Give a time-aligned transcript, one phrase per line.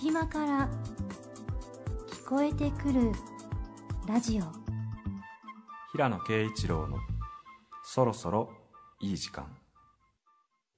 [0.00, 0.66] 隙間から
[2.08, 3.12] 聞こえてくる
[4.08, 4.44] ラジオ。
[5.92, 6.96] 平野啓一郎の
[7.84, 8.48] そろそろ
[9.00, 9.54] いい時間。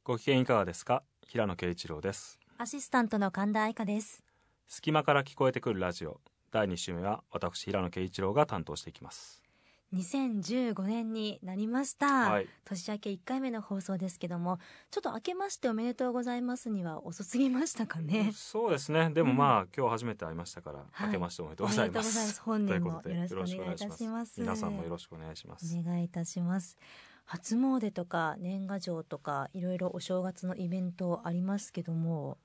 [0.03, 1.05] ご機嫌いかがですか？
[1.29, 2.41] 平野啓一郎です。
[2.59, 4.25] アシスタントの神田愛花です。
[4.67, 6.21] 隙間から聞こえてくるラジオ。
[6.51, 9.42] 第2週目は私平野啓一郎が担当していきます
[9.95, 12.49] 2015年になりました、はい。
[12.65, 14.59] 年明け1回目の放送ですけども
[14.91, 18.33] ちょっと明けましておめでとうございますには遅すぎましたかね。
[18.35, 19.11] そうですね。
[19.11, 21.07] でもまあ、今日初めて会いましたから、はい。
[21.09, 22.41] 明けましておめでとうございます。
[22.43, 23.03] 本年もよ
[23.37, 24.41] ろしくお願いいたします。
[24.41, 25.77] 皆さんもよろしくお願いします。
[25.79, 26.79] お願いいたします。
[27.25, 32.39] 初詣とか年賀状とかいろいろお正月のイベントありますけども。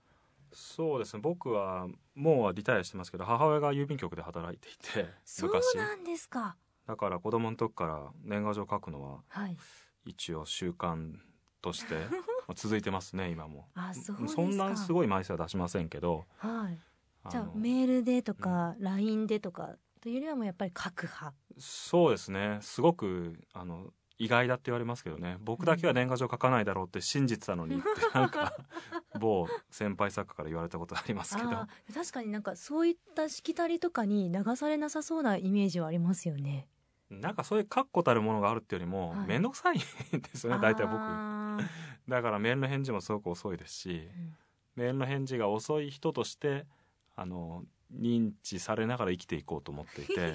[0.51, 1.21] そうですね。
[1.21, 6.55] 僕はもうリタイアしてますけど母親が郵便局で働いていてそう昔なんですか
[6.87, 9.57] だから子供の時から年賀状書くのははい。
[10.05, 11.13] 一応習慣
[11.61, 11.99] としてま
[12.49, 13.67] あ 続いてますね今も。
[13.73, 14.41] あそうですか。
[14.41, 16.79] んなすごい枚数は出しませんけどはい。
[17.29, 21.33] じゃあメールでとか LINE でとかというよりはもうやっぱり書く派。
[21.57, 22.59] そうですね。
[22.61, 25.37] すごくあの意外だって言われますけどね。
[25.41, 27.85] 僕だけは年賀状書かないだろうって信じてたのにって
[28.17, 28.53] なんか
[29.19, 31.49] 某先輩作家から言われたことありますけど。
[31.93, 36.67] 確かになんかそういったしきたりとかに流されなさそうなイメージはありますよね
[37.09, 39.27] なんかそういう確固たるものがあるっていうよりもはい。
[39.27, 40.99] 面倒、くさいんですよね大体僕。
[42.07, 44.09] だからメールの返事もすごく遅いですし
[44.75, 46.65] メールの返事が遅い人として
[47.15, 47.63] あの
[47.93, 50.33] 認知されながら生きていこうと思っていて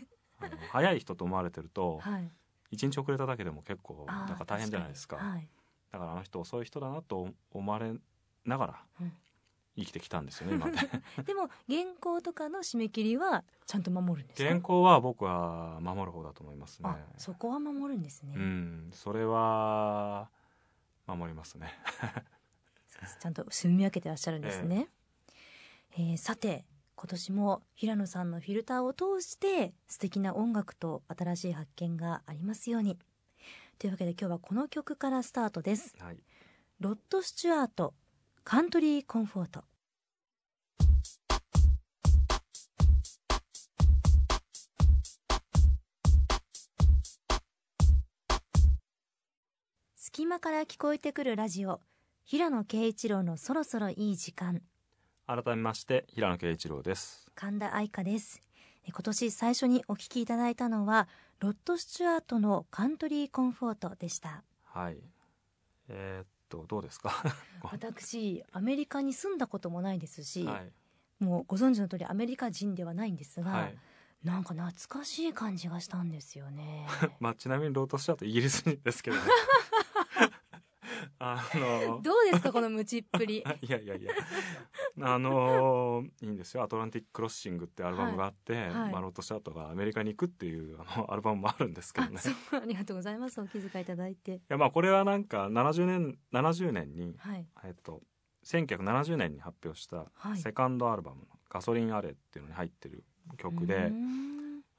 [0.72, 2.30] 早い人と思われてるとはい。
[2.72, 5.16] 一日遅れただけでも結構なんか大変じゃないですか。
[5.16, 5.48] はい。
[5.92, 7.94] だからあの人遅い人だなと思われ
[8.44, 9.12] ながらうん
[9.76, 10.78] 生きてきたんですよね今まで
[11.24, 14.48] でも原稿とかの締め切りはちゃんと守るんですか？
[14.48, 16.88] 原稿は僕は守る方だと思いますね。
[16.88, 20.28] あそこは守るんですね、うんそれは
[21.06, 21.72] 守りますね。
[23.20, 24.88] ちゃんと住み分けてらっしゃるんですね、
[25.92, 26.64] えーさて
[26.98, 32.98] 今年も平野さんのフィルターを通して素敵な音楽と新しい発見がありますように。
[33.78, 35.94] というわけで今日はこの曲からスタートです。
[36.00, 36.18] はい。
[36.80, 37.92] ロッド・スチュアート
[38.44, 39.64] カントリー・コンフォート
[50.16, 51.78] 隙間から聞こえてくるラジオ。
[52.24, 54.62] 平野啓一郎のそろそろいい時間。
[55.26, 57.30] 改めまして平野啓一郎です。
[57.34, 58.40] 神田愛花です。
[58.86, 61.06] え今年最初にお聞きいただいたのは
[61.40, 64.42] ロッド・スチュアートのカントリー・コンフォートでした。
[64.64, 64.96] はい。
[65.90, 67.12] えーっとどうですか？
[67.70, 70.62] 私アメリカに住んだこともないですし、は
[71.20, 71.22] い。
[71.22, 73.78] もうご存知の通りアメリカ人ではないんですが、はい。
[74.24, 76.86] なんか懐かしい感じがしたんですよね。
[77.20, 79.22] まあちなみにロートスチュアートイギリスにですけどね
[81.18, 83.38] あのどうですかこのムチっぷり。
[83.62, 84.12] いやいやいや。
[85.00, 88.92] あのいいんですよ「アトランティック・クロッシング」ってアルバムがあって、はい。
[88.92, 92.14] まあ、ロートスチュアートがアメリカに行くっていうあのアルバムもあるんですけどね。
[92.16, 92.34] あそう。
[92.60, 93.40] ありがとうございます。
[93.40, 94.36] お気遣いいただいて。
[94.36, 97.46] いやまあこれはなんか70年 ,70 年に、はい。
[97.64, 98.02] えっと、
[98.44, 100.38] 1970年に発表したはい。
[100.38, 103.04] セカンドアルバムの「ガソリン・アレ」っていうのに入ってる
[103.36, 104.26] 曲うでーん。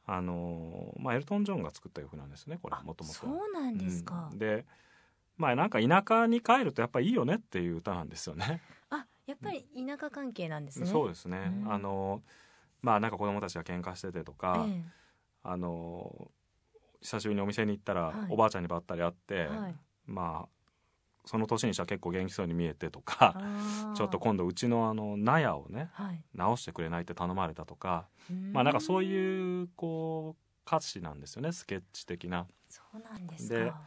[0.09, 4.65] あのまあエルトン・ジョンが作った曲なんですねこれあもともとそうなんですか、で
[5.37, 8.61] まあなんか田舎に帰るとやっぱいいよねっていう歌なんですよね。
[8.89, 10.87] あやっぱり田舎関係なんですね。
[10.87, 11.51] そうですね。
[11.63, 11.71] うん。
[11.71, 12.21] あの
[12.81, 14.83] まあなんか子供たちが喧嘩しててとか、え
[15.43, 16.31] あの
[17.01, 19.75] 久しぶりにお店に行ったら、はいおばあちゃんにばったり会って、えはい。
[20.05, 20.57] まあ
[21.25, 23.37] その年にしては結構元気そうに見えてとか
[23.95, 26.23] ちょっと今度うちのあの納屋をねはい。
[26.33, 28.07] 直してくれないって頼まれたとか
[28.53, 32.47] まあなんかそういうこう歌詞なんですよねスケッチ的な。
[32.69, 33.81] そうなんですでか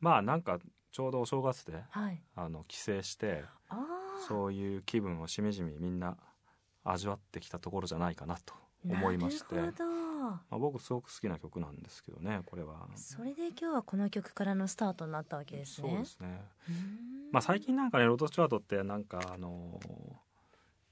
[0.00, 0.58] まあなんか
[0.96, 2.22] ちょうどお正月ではい。
[2.36, 6.16] あの帰省してああそういう気分をしみじみみんな
[6.84, 8.54] 味わってきたところじゃないかなと
[8.88, 9.56] 思いまして。
[9.56, 9.84] なるほど。
[9.84, 12.88] まあ、僕すごく好きな曲なんですけどねこれは。
[12.94, 15.90] それで今日はこの曲からのスタートになったわけですね。
[15.90, 16.40] そうですね。
[17.30, 19.78] まあ最近なんかねロードスチュアートってなんかあの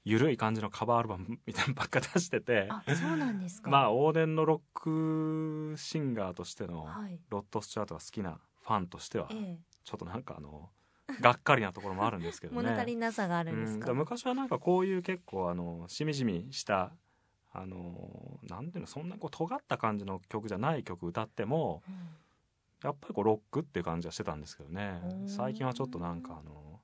[0.03, 2.67] 緩い感じのカバーアルバムみたいなのばっか出してて。
[2.69, 3.71] あそうなんですか。
[3.71, 7.19] まあ往年のロックシンガーとしてのはい。
[7.31, 10.69] ロッドスチュアートが好きなファンとしてはえちょっとなんかあの
[11.21, 12.63] がっかりなところもあるんですけえどね。
[12.63, 13.97] 物足りなさがあるんですか、うん。
[13.97, 16.91] 昔はなんかこういう結構あのしみじみした
[17.53, 21.95] あのなんていうのそんなこう尖った感じの曲じゃない曲歌ってもうん。
[22.83, 25.01] やっぱりこうロックっていう感じはしてたんですけどね。
[25.27, 26.81] 最近はちょっとなんかあの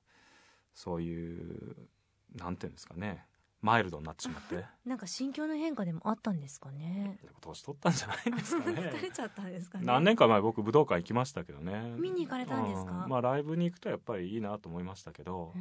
[0.74, 1.88] そういう
[2.34, 3.26] なんていうんですかね
[3.62, 4.64] マイルドになってしまって。
[4.84, 7.18] なんか心境の変化でもあったんですかね。
[7.22, 8.72] ぱ年取ったんじゃないんですかね。
[8.90, 9.84] 疲れちゃったんですかね。
[9.86, 11.94] 何年か前僕武道館行きましたけどね。
[11.96, 13.04] 見に行かれたんですか？
[13.04, 13.08] うん。
[13.08, 15.54] まあライブに行くとやっぱりいいなと思いましたけど。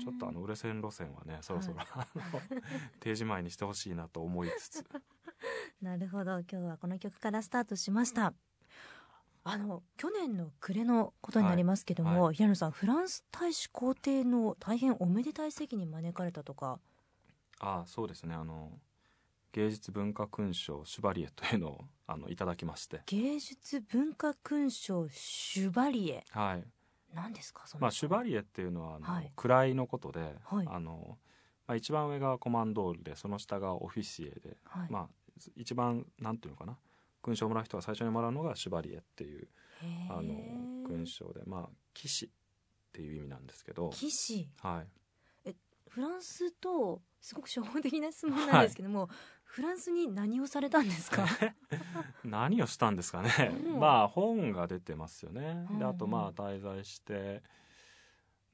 [0.00, 2.22] ちちょっとあの売れ線路線はねそろそろ、あの
[3.00, 4.84] 定時前にしてほしいなと思いつつ。
[5.82, 6.40] なるほど。
[6.40, 8.32] 今日はこの曲からスタートしました。
[9.44, 12.20] あの去年の暮れのことになりますけども、はい。
[12.20, 12.34] はい。
[12.34, 16.80] 平野さんフランス大使公邸の大変おめでたい席に招かれたとか
[17.60, 18.34] ああそうですね。
[18.34, 18.78] あの
[19.52, 23.02] 芸術文化勲章シュバリエというのをあのいただきまして。
[23.06, 26.24] 芸術文化勲章シュバリエ。
[26.30, 26.64] はい。
[27.14, 29.70] 何ですかそのまあシュバリエっていうのはあの、はい。
[29.72, 30.66] 位のことで、はい。
[30.68, 31.18] あの
[31.66, 34.90] まあ、一番上がコマンドールでその下がオフィシエで、はい。
[34.90, 35.08] まあ
[35.56, 36.76] 一番なんていうのかな。
[37.22, 39.48] 勲章をもらう人が最初にもらうのがシュバリエっていう
[40.08, 40.34] あの
[40.86, 42.28] 勲章でまあ騎士っ
[42.92, 43.90] ていう意味なんですけど。
[43.90, 44.48] 騎士。
[44.60, 44.86] はい
[45.88, 49.08] フランスとすごく初歩的な質問なんですけども、
[49.44, 51.26] フランスに何をされたんですか？
[52.24, 53.30] 何をしたんですかね。
[53.66, 53.80] うん。
[53.80, 55.66] まあ本が出てますよね。
[55.70, 57.42] うんであとまあ滞在して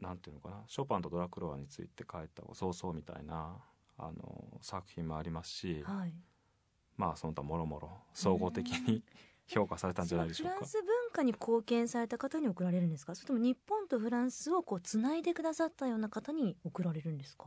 [0.01, 0.63] なんていうのかな。
[0.67, 3.57] ショパンとドラクロワについて書いた「早々」みたいな
[3.97, 6.15] あの作品もありますし、はい。
[6.97, 9.03] まあその他もろもろ総合的に
[9.46, 10.55] 評価されたんじゃないでしょうか。
[10.55, 10.69] フラン。
[10.69, 13.14] ス文化に貢献された方に贈られるんですか？
[13.14, 17.46] それとも日本とフランスをこうつないでくださったような方に贈られるんですか？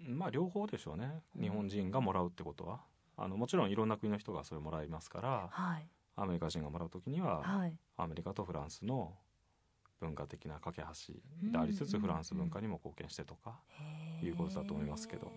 [0.00, 1.22] まあ両方でしょうね。
[1.36, 2.80] うん日本人がもらうってことは。
[3.16, 5.88] あのもちろんいろんな国の人がそれもらいますからはい。
[6.14, 7.76] アメリカ人がもらう時にははい。
[7.96, 9.16] アメリカとフランスの
[10.00, 11.14] 文化的な架け橋
[11.50, 13.58] でありつつフランス文化にも貢献してとか
[14.22, 15.32] いうことだと思いますけど。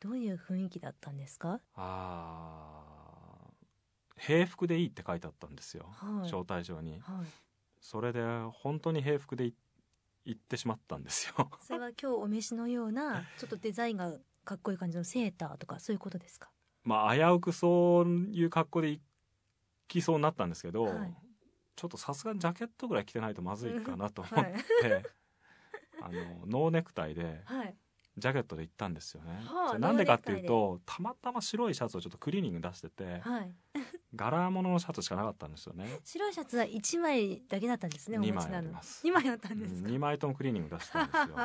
[0.00, 1.60] どういう雰囲気だったんですか？
[1.74, 2.87] あー
[4.18, 6.30] 平服でいいって書いてあったんですよ、はい。
[6.30, 7.00] 招待状に。
[7.00, 7.26] はい。
[7.80, 8.22] それで
[8.52, 9.54] 本当に平服でい
[10.24, 11.50] 行ってしまったんですよ。
[11.62, 16.50] それは今日お召しのようなちょっとデザインがかっこいい感じのセーターとかそういうことですか？
[16.84, 19.00] まあ危うくそういう格好で行
[19.86, 21.16] きそうになったんですけど、はい。
[21.76, 24.54] ちょっとさすがにジャケットぐらい着てないとまずいかなと思っはい。
[24.80, 25.04] て、
[26.02, 27.76] あのノーネクタイではい
[28.18, 33.54] ジャケットで行ったんですよね、はあなんでかっていうとたまたま白いシャツをちょっとクリーニング出しててはい。
[34.14, 35.86] 柄物のシャツしかなかったんですよね。
[36.02, 39.06] 白いシャツは1枚だけだったんですね二枚あります。
[39.06, 39.88] 2枚あったんですか。
[39.88, 41.36] 2枚ともクリーニング出してたんですよ。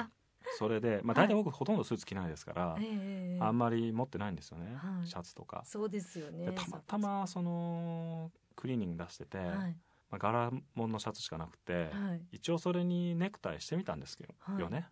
[0.58, 5.08] それで、まあ、大体僕ほとんどスーツ着ないですから、ええあんまり持ってないんですよね、はい。
[5.08, 5.64] シャツとか。
[5.66, 6.46] そうですよね。
[6.48, 9.78] でたまたまそのクリーニング出してて、はい。
[10.10, 12.22] まあ、柄物のシャツしかなくて、はい。
[12.32, 14.60] 一応それにネクタイしてみたんですけど、はい。
[14.60, 14.88] よね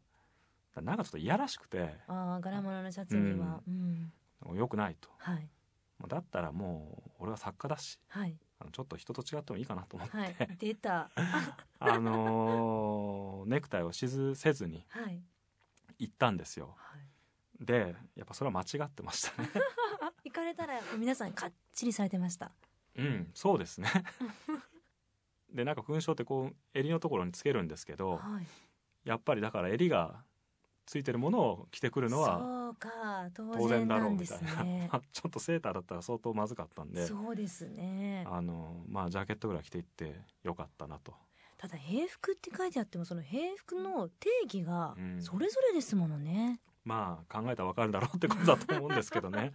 [0.80, 1.98] なんかちょっといやらしくて。
[2.08, 4.12] ああ柄物のシャツにはうん。
[4.56, 5.10] 良くないと。
[5.18, 5.50] はい。
[6.00, 8.00] まあだったらもう俺は作家だし。
[8.08, 8.38] はい。
[8.60, 10.36] あのちょっと人と違ってもいいかなと思って、はい。
[10.58, 11.10] 出た。
[11.80, 15.22] あのーネクタイをしずせずにはい。
[16.00, 16.76] 行ったんですよ。
[16.78, 17.66] はい。
[17.66, 19.50] でやっぱそれは間違ってましたね。
[20.24, 22.52] 行かれたら皆さんかっちりされてました。
[22.96, 23.90] うんそうですね。
[25.54, 28.48] でなんか勲章ってこう襟のところにつけるんですけどはい。
[29.04, 30.24] やっぱりだから襟が
[30.92, 32.74] ついてるものを着てくるのは
[33.34, 37.08] 当当然だろうみたいな、ね まあちょっとセーターだったら相当まずかったんで。
[37.08, 38.26] そうですね。
[38.28, 41.16] あのまあジャケットぐらい着ていってよかったなと。
[41.58, 45.22] ただ平服って書いてあってもその平服の定義がうん。
[45.22, 49.54] それぞれですものね、まあ考えたらわかるだろうってことだと思うんですけどね。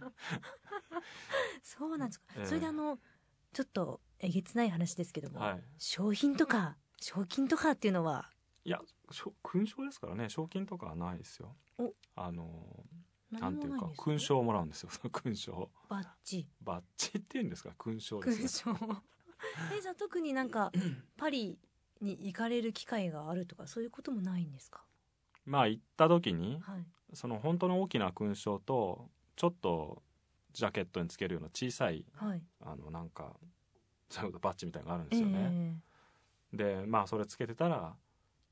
[1.61, 2.45] そうなんですか、ええ。
[2.47, 2.97] それであの
[3.53, 5.63] ちょっとえげつない話ですけども、はい。
[5.77, 8.31] 商品とか賞金とかっていうのは
[8.67, 8.81] いや
[9.43, 10.27] 勲章ですからね。
[10.29, 11.55] 賞金とかはないですよ。
[11.77, 11.93] お。
[12.15, 12.85] あの
[13.31, 14.89] な何んていうか勲章をもらうんですよ。
[14.89, 15.69] そ の勲章。
[15.89, 16.47] バッジ。
[16.61, 17.71] バッジっていうんですか？
[17.77, 19.03] 勲章です勲ね章。
[19.77, 20.71] えじゃあ特になんか
[21.17, 21.57] パリ
[22.01, 24.83] に行かれる機会があるとかそういうこともないんですか？
[25.45, 26.85] まあ行った時にはい。
[27.13, 30.03] その本当の大きな勲章とちょっと
[30.51, 32.43] ジャケットにつけるような小さいはい。
[32.59, 33.33] あのなんか
[34.09, 35.81] そういうことバッジみたいなのがあるんでえすよね、
[36.53, 37.95] でまあそれつけてたら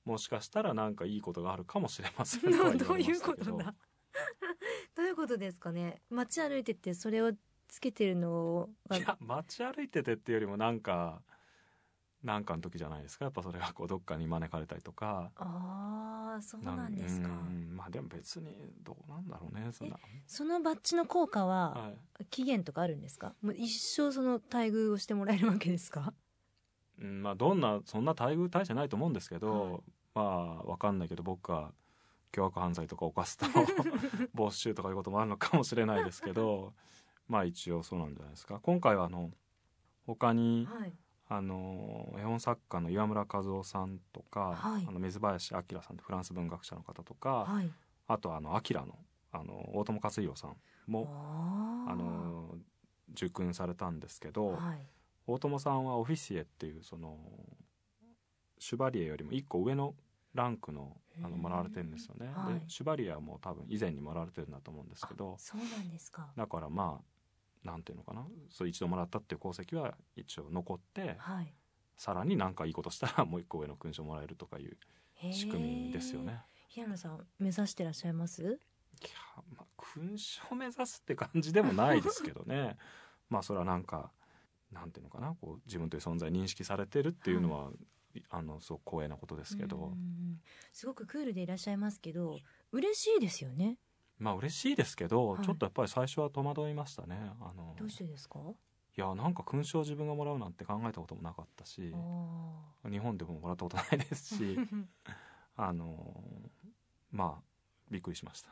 [0.05, 3.51] もしかしたらなんかいいことがあるかもしれません とは言どわういうこれましたけど。
[3.51, 3.75] とだ？
[4.95, 6.01] どういうことですかね？
[6.09, 7.33] 街歩いててそれを
[7.67, 11.21] つけてるのがいや街歩いててっていうよりもなんか
[12.23, 13.25] なんかの時じゃないですか？
[13.25, 15.31] やっぱそれがこうどっかに招かれたりとか。
[15.35, 17.27] ああそうなんですか。
[17.27, 19.97] うんまあでも別にどうなんだろうねそんな。
[20.27, 21.89] そのバッジの効果はは
[22.21, 22.25] い。
[22.27, 23.35] 期限とかあるんですか？
[23.41, 26.13] もう一生その待遇をしてもらえるわけですか？
[27.01, 29.81] うんまあどんなそんな待遇大してないと思うんですけど、はい。
[30.15, 31.71] まあわかんないけど僕が
[32.31, 33.45] 凶悪犯罪とか犯すと
[34.33, 36.73] 没収とかいうこともあるのかもしれないですけど
[37.27, 38.59] まあ一応そうなんじゃないですか。
[38.59, 39.31] 今回はあの
[40.05, 40.93] 他にはい。
[41.27, 44.85] あの絵本作家の岩村和夫さんとか、はい。
[44.87, 47.71] あの水林明さんってフランス文学者の方とか、はい。
[48.07, 48.99] あとあの明の
[49.31, 51.07] あの大友克洋さんも
[51.87, 52.55] あの
[53.11, 54.87] 受訓されたんですけど、はい
[55.27, 57.17] 大友さんはオフィシエっていうその
[58.59, 59.95] シュバリエよりも一個上の
[60.33, 62.55] ランクのあのもらわれてるんですよね、はい。
[62.55, 66.27] でシュバリアも多分以前にもらわれてるんだと思うんですけどそうなんですか。
[66.35, 68.25] だからまあなんていうのかな。
[68.49, 71.53] そう一度もらったっていう功績は一応残ってはい。
[71.97, 74.77] さらに何かいいことしたらもう一個上の勲章もらえるとかいう
[75.31, 76.41] 仕組みですよね。
[76.67, 78.43] 平野さん目指してらっしゃいます？
[78.43, 78.51] いや
[79.55, 82.77] まあ勲章目指すって感じでもないですけどね。
[83.29, 84.11] まあそれはなんか
[84.71, 87.71] なんていうのかなこう自分という存在認識されてるっていうのは、
[88.29, 90.39] あのすごく光栄なことですけど、うん
[90.73, 92.37] すごくクールでいらっしゃいますけど
[92.71, 93.77] 嬉しいですよね。
[94.19, 95.45] まあ嬉しいですけど、はい。
[95.45, 97.31] ちょっとやっぱり最初は戸惑いましたね。
[97.41, 98.39] あのどうしてですか？
[98.97, 104.85] いやなんか勲章自分がもらうなんて考えたこともなかったしあ日本でももらったことないですしー
[105.57, 106.15] あの
[107.11, 107.43] まあ
[107.91, 108.49] びっくりしました。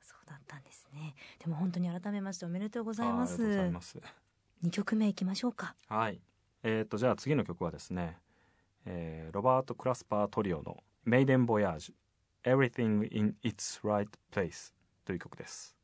[0.00, 1.14] そうだったんですね。
[1.38, 4.27] でも本当に改めましておめでとうございます
[4.60, 5.74] あありがとうございます2曲目いきましょうか。
[5.88, 6.20] はい。
[6.62, 8.18] えー、とじゃあ次の曲はですね、
[8.84, 14.72] えーロバート・クラスパートリオの「メイデン・ボヤージュ Everything in its Right Place」
[15.04, 15.76] という曲です。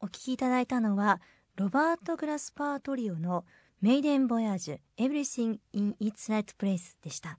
[0.00, 1.20] お聴きいただいたのは
[1.54, 3.44] ロバート・グラスパートリオの
[3.80, 7.38] メイデン・ボヤージュ Everything in its right place でした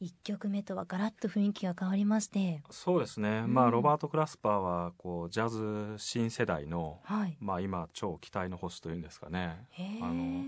[0.00, 2.62] 1曲目とはガラッと雰囲気が変わりまして。
[2.70, 3.54] そうですね、うん。
[3.54, 7.36] まあロバート・クラスパーはこうジャズ新世代のはい。
[7.40, 9.66] まあ今超期待の星というんですかね。
[10.00, 10.44] あの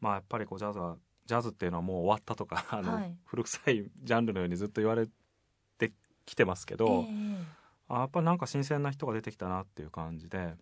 [0.00, 0.96] まあやっぱりこうジャズは
[1.26, 3.16] ジャズっていうのはもう終わったとかあの、はい。
[3.24, 5.06] 古臭いジャンルのようにずっと言われ
[5.78, 5.92] て
[6.26, 7.06] きてますけど、
[7.88, 10.54] あやっぱりなんか新鮮な人が出てきたなっていう感じで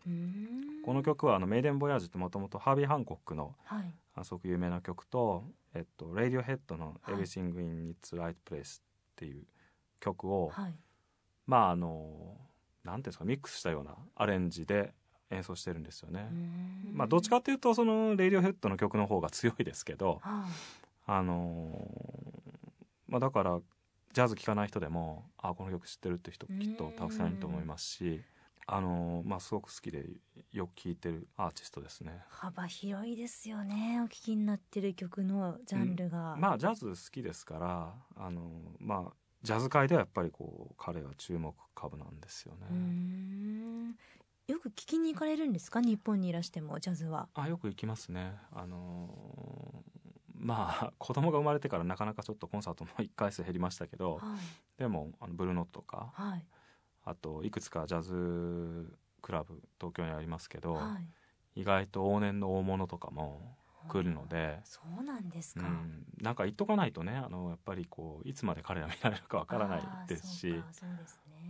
[0.84, 7.14] この曲はあの「Maiden Voyage」ってもともとハービー・ハンコックのはいあすごく有名な曲と、えっと、レイディオヘッドの「はい。
[7.14, 8.82] Everything in Its Right Place」っ
[9.16, 9.44] ていう
[10.00, 10.74] 曲を、はい。
[11.46, 12.36] まああの
[12.84, 14.94] なんていうんですかミックスしたようなアレンジで
[15.30, 16.28] 演奏してるんですよね。
[16.92, 20.50] まあどっちかっていうとそのレイディオヘッドの曲の方が強いですけど、はい。
[21.06, 21.88] あの
[23.08, 23.60] まあだから
[24.12, 28.22] ジャズ聴かない人でもあこの曲知ってるって人きっとたくさんいると思いますし、
[28.72, 30.06] あのまあすごく好きで
[30.52, 32.22] よく聴いてるアーティストですね。
[32.28, 38.48] 幅広いですよねお聴きになってる曲のジャンルが、まあジャズ好きですからあの
[38.78, 39.12] まあ
[39.42, 43.96] ジャズ界ではやっぱりこう彼は注目株なんですよね。
[44.46, 45.80] よく聞きに行かれるんですか？
[45.80, 47.28] 日本にいらしてもジャズは。
[47.34, 48.34] あよく行きますね。
[48.52, 49.84] あの
[50.34, 54.38] まあ子供が生まれてからなかなかちょっとコンサートも1回数減りましたけどはい。
[54.78, 56.44] でもあのブルーノットとかはい
[57.04, 58.92] あといくつかジャズ
[59.22, 60.98] クラブ東京にありますけど、は
[61.54, 61.60] い。
[61.60, 63.56] 意外と往年の大物とかも
[63.88, 70.50] 来るので、そうなんですか、うん、なんか言っとかないとねあのやっぱりこういつまで彼ら見られるかわからないですし。
[70.72, 71.48] そうですね、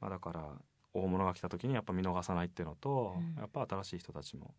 [0.00, 0.48] まあ、だから
[0.92, 3.34] 大物が来た時にやっぱ見逃さないっていうのと、うん。
[3.40, 4.54] やっぱ新しい人たちも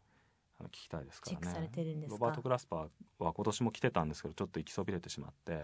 [0.60, 1.70] あの聞きたいですからね。
[2.08, 5.64] ロバート・クラスパーは今年も来てたんですけどちょっと行きそびれてしまってはい。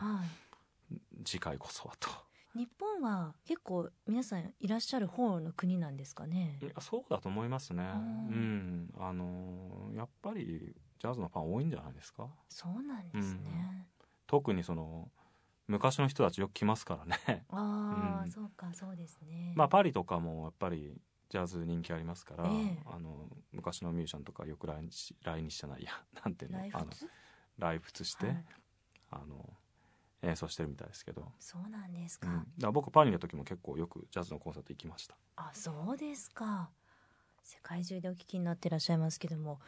[1.24, 2.10] 次回こそはと
[2.55, 6.60] 日本は結構皆さんいらっしゃる方の国なんですかね？
[6.79, 7.83] そうだと思いますね。
[7.83, 8.93] うん。
[9.00, 12.29] あのーやっぱりジャズのファン多いんじゃないですか？
[12.50, 13.88] そうなんですね、
[14.27, 15.12] 特にその
[15.67, 17.45] 昔の人たちよく来ますからね。
[17.50, 18.31] ああ、うん。
[18.31, 19.53] そうかそうですね。
[19.55, 22.77] まあパリとかもやっぱりジャズ人気ありますから、ええ。
[22.86, 25.91] あの昔のミュージシャンとかよく来日来日じゃないや
[26.24, 27.07] なんていうのあの来仏
[27.57, 28.45] 来仏して、はい。
[29.12, 29.50] あの
[30.24, 35.15] 演奏してるみたいですけど、そうなんですか、うん、だ僕パリの時も結構よくジャズのコンサート行きました。
[35.36, 36.70] あそうですか。
[37.44, 39.60] 世界中でお聞きになってらっしゃいますけども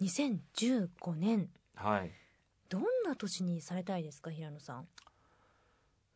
[0.00, 1.48] 2015年。
[1.74, 2.12] はい。
[2.68, 4.86] どんな年にされたいですか平野さん？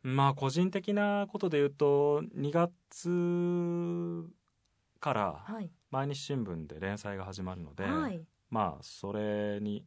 [0.02, 4.30] まあ個人的なことで言うと2月
[5.00, 5.71] からはい。
[5.90, 8.21] 毎日新聞で連載が始まるので、はい。
[8.50, 9.87] まあそれに、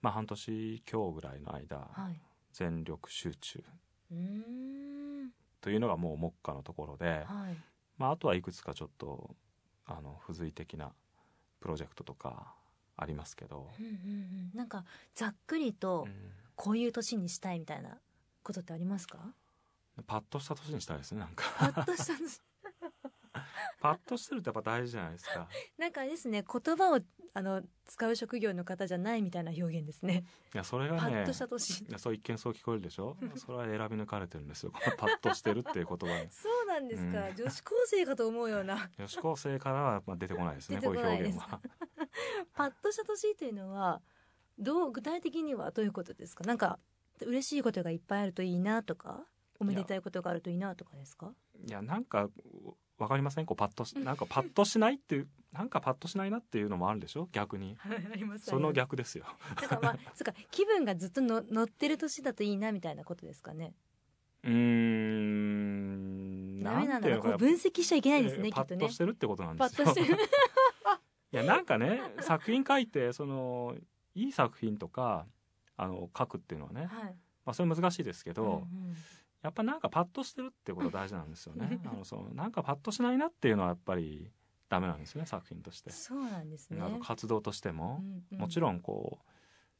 [0.00, 2.20] まあ、半年強ぐらいの間、はい
[2.58, 3.62] 全力集中。
[5.60, 7.56] というのがもう目下のところで、はい。
[7.96, 9.36] まあ、あとはいくつかちょっと
[9.86, 10.90] あの付随的な
[11.60, 12.54] プロジェクトとか
[12.96, 14.50] ありますけど、うんうんうん。
[14.54, 14.84] なんか
[15.14, 16.32] ざっくりとうん。
[16.56, 17.98] こういう年にしたいみたいな
[18.42, 19.18] ことってありますか？
[20.08, 21.44] パッとした年にしたいですねなんか。
[21.56, 22.40] パッとした年。
[23.80, 25.48] パッとしてるってやっぱ大事じゃないですか。
[25.78, 27.00] なんかですね言葉を
[27.38, 30.24] あの使う職業の方じゃないみたいな表現ですね。
[30.52, 33.16] いやそれがねパッとした年いやそう一見そう聞こえるでしょ？
[33.36, 34.72] それは選び抜かれてるんですよ。
[34.72, 36.28] この パッとしてるっていう言葉に。
[36.32, 37.36] そうなんですか、うん。
[37.36, 38.90] 女子高生かと思うような。
[38.98, 41.60] 女子高生からはまあ出てこないですね出てこういう表現は。
[42.54, 44.02] パッとした年というのは
[44.58, 46.42] どう具体的にはどういうことですか？
[46.44, 46.78] なんか
[47.24, 49.24] 嬉しいことがいっぱいあるといいなとか
[49.60, 51.32] おめでたいことがあるといいなとかですか？
[51.64, 52.28] いやなんか
[52.98, 53.46] わかりません？
[53.46, 57.28] こうパッとしなんかパッとしないっていうなんかパッとしないなっていうのもあるでしょ？
[57.32, 57.76] 逆に。
[58.38, 59.24] その逆ですよ。
[59.60, 63.72] だからまあ そうか気分がずっとの乗ってる年だといいなみたいなことですかね。
[64.44, 66.62] うーん。
[66.62, 68.80] ダメなんだていう分析しちゃいけないですね、きっとね。
[68.80, 69.94] としてるってことなんですよ。
[71.30, 73.76] いやなんかね作品書いてその
[74.14, 75.26] いい作品とか
[75.76, 77.16] あの書くっていうのはね、はい。
[77.44, 78.54] まあ、それ難しいですけど、うんう
[78.92, 78.96] ん。
[79.42, 81.80] やっぱなんかパッとしてるってこと大事なんですよね。
[81.86, 84.30] あのそのなんかパッとしないなっていうのはやっぱり
[84.68, 86.80] ダメなんですよね作品として、そうなんですね。
[87.02, 88.38] 活動としても、うんうん。
[88.40, 89.18] もちろんこ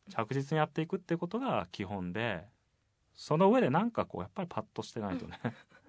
[0.09, 2.47] う着実にやっていくってことが基本で
[3.15, 5.39] その上でなんかこうやっぱりパッとしてないとね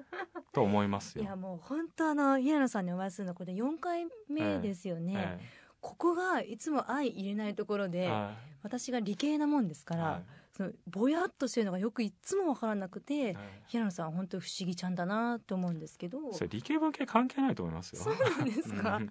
[0.52, 1.24] と思いますよ。
[1.24, 5.40] いやもう本当あの平野さんにお会いするのこれで4回目ですよね、え
[5.82, 13.38] ここがいつも相入れないところえで、は私が理系なもんですから、いはいそのぼやっとしてるのがよくいつも分からなくて、はい。
[13.68, 16.34] 平野さんは本当不思議ちゃんだなって思うんですけど。
[16.34, 18.02] それ理系文系関係ないと思いますよ。
[18.02, 19.06] そうなんですか、うん。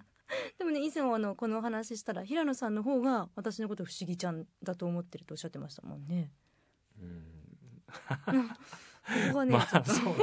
[0.59, 6.29] でもね以前はあのこのお話ししたら平野さんの方が私のこと不思議ちゃんだと思ってるとおっしゃってましたもんね。
[7.01, 7.23] うん。
[8.47, 8.53] こ
[9.31, 10.15] こはね、まあそう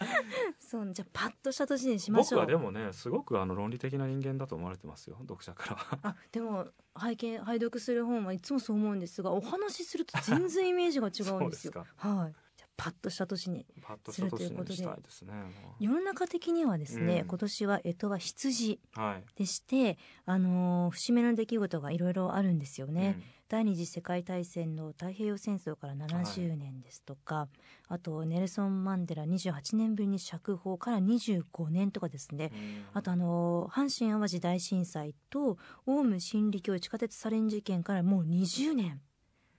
[0.58, 2.40] そうじゃあパッとした年にしましょう。
[2.40, 5.98] 僕はでもねすごくあの論理的な人間だと思われてますよ読者からは。
[6.02, 11.72] あでも拝見拝読する本はいつもそう思うんですがお話しすると全然イメージが違うんですよ。
[11.96, 12.34] はい。
[12.56, 15.32] じゃあパッとした年にパッとした年にしたいですね。
[15.34, 19.24] も世の中的にはですね、うん今年は干支は羊うはい。
[19.36, 23.16] でして、あのー節目の出来事がいろいろあるんですよね。
[23.18, 27.48] うん第二次世界大戦の太平洋戦争から70年ですとか、
[27.88, 32.52] あとネルソン・マンデラ28年ぶりに釈放から25年とかですね、
[32.94, 39.00] あとあのー阪神・淡路大震災とオウム真理教地下鉄サリン事件からもう20年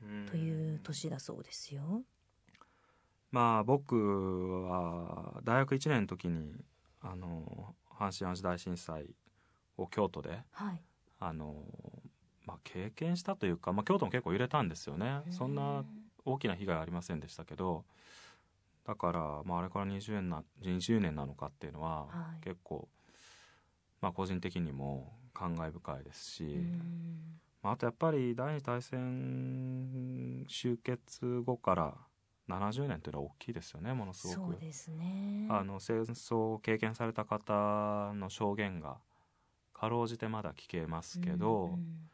[0.02, 2.04] うんという年だそうですよ。
[3.30, 6.54] まあ僕は大学1年の時に
[7.02, 9.14] あの阪神・淡路大震災
[9.76, 10.82] を京都ではい。
[11.24, 11.56] あの、
[12.46, 15.22] まあ、経験したというか、まあ、京都も結構揺れたんですよね。
[15.30, 15.84] そんな
[16.26, 17.84] 大きな被害はありませんでしたけど
[18.86, 22.44] だから、まあ、あれから20年な ,20 年なのかっていうのははい。
[22.44, 22.88] 結構、
[24.02, 27.40] まあ、個人的にも感慨深いですし、うん。
[27.62, 31.94] まあ、あとやっぱり第二次大戦終結後から
[32.50, 34.58] 70年というのは大きいですよねものすごく。
[34.90, 35.48] ね。
[35.50, 38.98] あの戦争を経験された方の証言が
[39.74, 42.11] かろうじてまだ聞けますけど、うんうん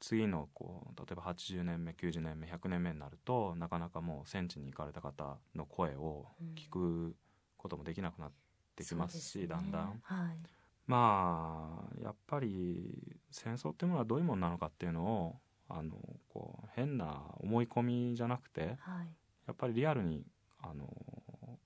[0.00, 7.14] 次のこう例えば80年目90年目100年目になるとなかなかもう戦地に行かれた方の声を聞く
[7.56, 8.30] こともできなくなっ
[8.74, 10.38] てきますしそうですねだんだんはい。
[10.86, 15.36] まあやっぱり戦争っていうものはどういうものなのかっていうのを
[15.68, 15.96] あの
[16.28, 19.08] こう変な思い込みじゃなくてはい。
[19.46, 20.24] やっぱりリアルに
[20.60, 20.88] あの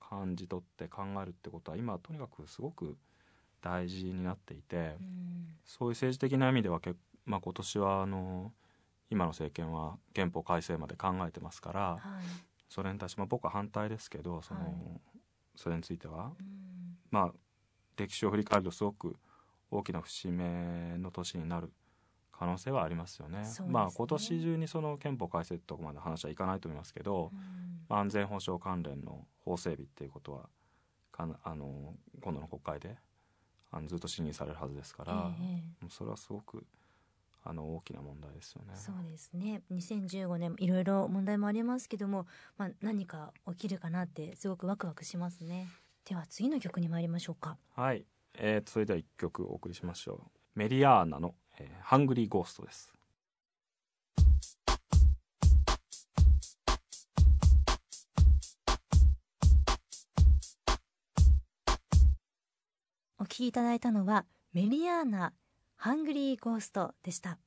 [0.01, 2.97] 感じ取って考えるってことは今とにかくすごく
[3.63, 5.31] 大事になっていてうん
[5.65, 6.95] そういう政治的な意味ではけ、
[7.31, 8.53] まあ、今年はあの
[9.09, 12.01] 今の政権は憲法改正まで考えてますからはい。
[12.69, 14.71] それに対して、まあ、僕は反対ですけどその、はい。
[15.57, 16.33] それについては。
[16.39, 16.97] うん。
[17.11, 17.33] まあ
[17.97, 19.17] 歴史を振り返るとすごく
[19.71, 21.73] 大きな節目の年になる
[22.33, 23.41] 可能性はありますよね。
[23.41, 23.47] ね。
[23.69, 27.39] まあ今年中にその憲法改正ってとこまで話はいかないと思いますけど、うん。
[27.89, 30.49] まあ安全保障関連の法整備っていうことは
[31.11, 32.97] かなあの今度の国会で
[33.73, 36.65] あのずっと審議されるはずですから、ええもうそれはすごく
[37.43, 38.75] あの大きな問題ですよね。
[38.75, 42.27] そうですね2015年いろいろ問題もありますけども、
[42.59, 45.69] まあ、何か起きるかなってすごくワクワクしますね
[46.05, 50.59] では次の曲に参りましょうかはい、えーとそれでは一曲お送りしましょう。
[50.59, 52.93] メリアーナの、えーハングリーゴーストです。
[63.19, 64.25] お聴きいただいたのは
[64.55, 65.35] メリアーナ
[65.81, 67.39] ハングリーゴーストでした。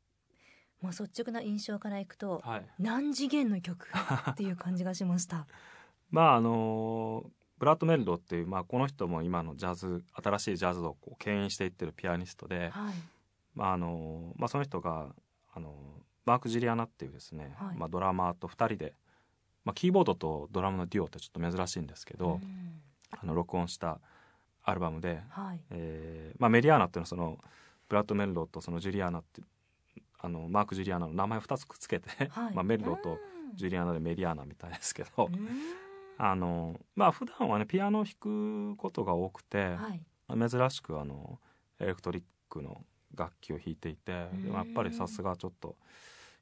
[0.81, 2.65] もう率直な印象からいくとはい。
[2.79, 3.87] 何次元の曲
[4.31, 5.45] っていう感じがしました。
[6.09, 12.93] まああのブラッド・メルドっていう、まあ、この人も今のジャズ新しいジャズをこう牽引していってるピアニストで、はい。
[13.53, 15.13] まああのまあ、その人が
[15.53, 15.75] あの
[16.25, 17.77] マーク・ジュリアナっていうですね、はい。
[17.77, 18.95] まあ、ドラマーと2人で、
[19.63, 22.81] まあ、キーボードとドラムのデュオってちょっと珍しいんですけど、うん。
[23.11, 24.01] あの録音した
[24.63, 25.61] アルバムで、はい。
[25.69, 27.37] えーまあ、メリアーナっていうのはその
[27.93, 29.43] ブラッド・メルドとそのジュリアナって
[30.17, 32.53] あのマーク・ジュリアナの名前を2つくっつけて、はい。
[32.55, 33.19] まあ、メルドと
[33.53, 35.47] ジュリアナでメリアーナみたいですけど、うん。
[36.17, 40.01] あのまあ普段はねピアノを弾くことが多くて、はい。
[40.49, 41.39] 珍しくあの
[41.77, 44.43] エレクトリックの楽器を弾いていてうん。
[44.43, 45.75] でもやっぱりさすがちょっと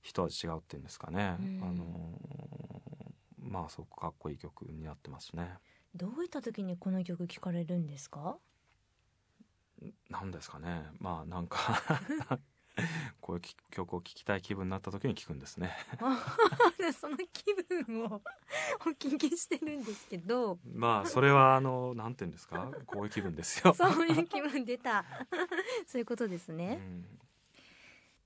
[0.02, 1.64] 一味違うっていうんですかね、うん。
[1.64, 2.22] あの
[3.40, 5.58] まあすごくかっこいい曲になってますね。
[5.94, 8.38] どういった時にこの曲聴かれるんですか？
[10.10, 10.86] なんですかね。
[11.00, 11.82] まあなんか
[13.20, 13.42] こういう
[13.72, 15.72] 曲を聴きたい気分になった時に聴くんですね。
[17.00, 17.54] その気
[17.88, 18.22] 分を
[18.86, 20.58] お聞きしてるんですけど。
[20.74, 22.72] まあそれはあのなんて言うんですか？
[22.86, 23.74] こういう気分ですよ。
[23.78, 25.06] そういう気分出た。
[25.88, 27.20] そういうことですね、うん、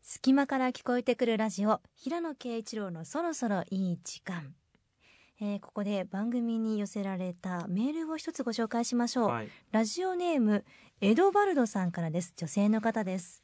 [0.02, 4.56] 隙間から聞こえてくるラジオ平野啓一郎のそろそろいい時間
[5.42, 10.64] えー、ここで番組に寄せられたメールを一つご紹介しましょう、はい、ラジオネーム
[11.02, 12.32] エドバルドさんからです。
[12.38, 13.44] 女性の方です。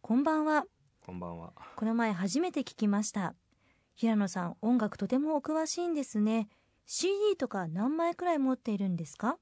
[0.00, 0.64] こんばんは。
[1.06, 1.52] こんばんは。
[1.76, 3.34] この前初めて聞きました。
[3.94, 6.48] 平野さん音楽とてもお詳しいんですね。
[6.86, 9.38] CD とか何枚くらい持っているんですか？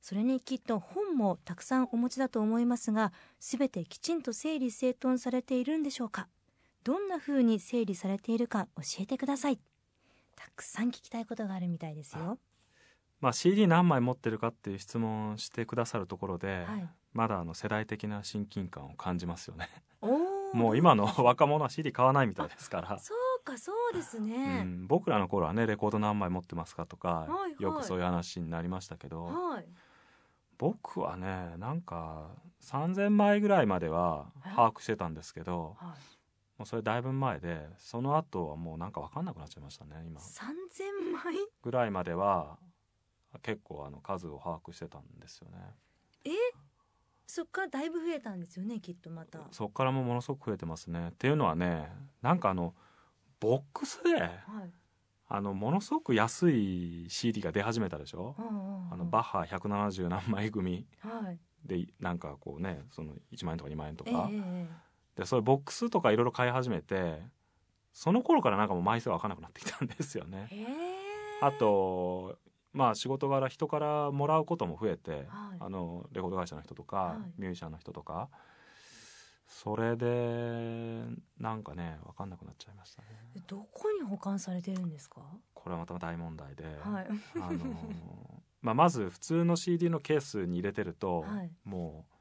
[0.00, 6.28] それにきっと本もたくさんお持ちだと思いますが全てきちんと整理整頓されているんでしょうか？
[6.84, 9.58] どんな風に整理されているか教えてください
[10.36, 12.38] たくさん聞きたいことがあるみたいですよ。
[13.20, 19.68] まあ、CD 何枚持ってるかっていう質問をしてくださるところで、はい、まだあの世代的な親近感を感じますよね。
[20.52, 22.98] もう今の若者は CD 買わないみたいですから。
[23.00, 29.66] そうかそうですね、うん、僕らの頃はねレコード何枚持ってますかとか、はいはい、よくそういう話になりましたけど、はい、
[30.58, 32.30] 僕はねなんか
[32.62, 36.13] 3,000枚ぐらいまでは把握してたんですけど、はい、
[36.64, 40.18] もうそれだいぶ前でその後はもうなんか分かんなくなっちゃいましたね今。
[40.18, 41.34] 3000枚？
[41.62, 42.56] ぐらいまでは
[43.42, 45.58] 結構あの数を把握してたんですよね。
[46.24, 46.30] え？
[47.26, 49.40] そっからだいぶ増えたんですよねきっとまた。
[49.50, 51.08] そっからもものすごく増えてますね。
[51.08, 52.74] っていうのはねなんかあの
[53.40, 54.32] ボックスで、はい、
[55.28, 60.86] あのものすごく安い CD が出始めたでしょ、うんうんうん、あのバッハ170何枚組
[61.66, 64.66] で、はい、なんかこうねその1万円とか2万円とか、えー、
[65.16, 67.20] でそういうボックスとかいろいろ買い始めて
[67.92, 70.48] その頃からなんかもう枚数が分からなくなってきたんですよね。
[71.40, 72.38] あと
[72.72, 75.24] まあ仕事柄人からもらうことも増えて、はい、
[75.60, 78.28] あのレコード会社の人とか、はい、ミュージシャンの人とか
[79.46, 81.04] それで
[81.38, 83.08] なんかね分かんなくなっちゃいましたね。
[83.46, 85.20] どこに保管されてるんですか？
[85.52, 87.06] これはまた大問題で、はい、
[87.40, 91.26] あのまあ、まず普通の CD のケースに入れてると、
[91.64, 92.13] もう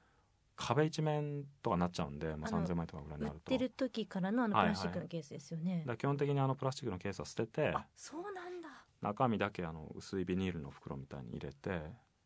[0.55, 3.51] 壁一面とかなっちゃうんで、まあ、3000万円とかぐらいになると。
[3.51, 8.69] 売ってる時からのあのプラスチックのケースですよね、はいはい、基本的にあのプラスチックのケースは捨ててあそうなんだ。
[9.01, 11.81] 中身だけあの薄いビニールの袋みたいに入れて、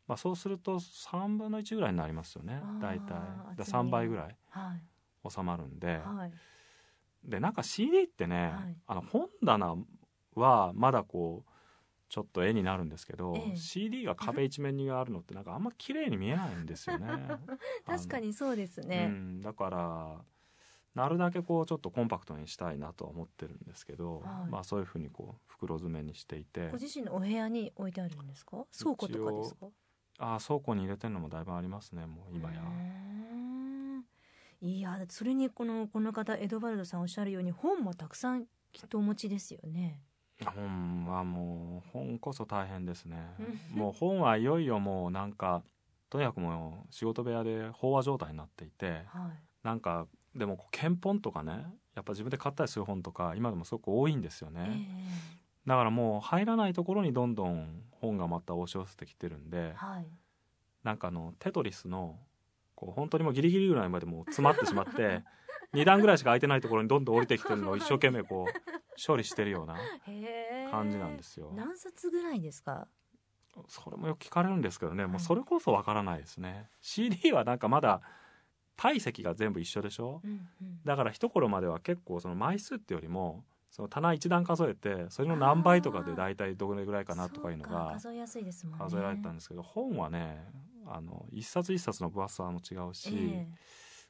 [0.08, 2.62] まあ、そうすると3分の1ぐらいになりますよね。
[2.80, 3.16] 大体。
[3.56, 4.38] で3倍ぐらい
[5.28, 6.32] 収まるんで、はい、
[7.24, 9.76] でなんか CD ってね、はい、あの本棚
[10.36, 11.52] はまだこう
[12.10, 17.08] ちょっと絵になるんですけど、ええ、CD が壁一面にあるのってなんかあんま綺麗に見えないんですよね。
[17.86, 20.22] 確かにそうですね、うん、だから
[20.96, 26.70] なるだけこうちょっとコンパクトにしたいなとは思ってるんですけど、はい、まあそういうふうにこう袋詰めにしていて。
[26.72, 28.66] ご自身のお部屋に置いてあるんですか？
[28.78, 29.68] 倉庫とかですか？
[30.20, 32.64] あ倉庫に入れてるのもだいぶありますねもう今や。
[34.60, 40.02] いやそれにこのこの方エドバルドさんおっしゃるように本もたくさんきっとお持ちですよね
[40.46, 43.18] 本はもう本こそ大変ですね。
[43.74, 45.64] もう本はいよいよもうなんか
[46.10, 49.04] とにかくもう仕事部屋で飽和状態になっていて、はい、
[49.64, 60.08] なんかでも憲本とかねやっぱ自分で買ったりする本とか今でもすごく多いんですよね、えー、だからもう入らないところにどんどん本がまた押し寄せてきてるんで、はい、
[60.84, 62.16] なんかあのテトリスの
[62.76, 65.24] こう本当にもうギリギリぐらいまでもう詰まってしまって
[65.74, 69.76] 2段ぐらいしか空いてないところにどんどん降りてきてるのを一生懸命こう処理してるような
[70.72, 71.52] 感じなんですよ。
[71.56, 72.88] 何冊ぐらいですか？
[73.68, 76.70] それもよく聞かれるんですけどね、はい、もうそれこそわからないですね。
[76.82, 78.02] CD はなんかまだ
[78.76, 88.86] 体積が全部一緒でしょ、うんうん、だから一頃までは結構その枚数ってよりもその棚一段数えてそれの何倍とかで大体どれぐらいかなとかいうのが数えやすいですもんね。
[88.86, 90.46] 数えられたんですけど本はね
[90.86, 93.56] あの一冊一冊の分厚さも違うし、えー、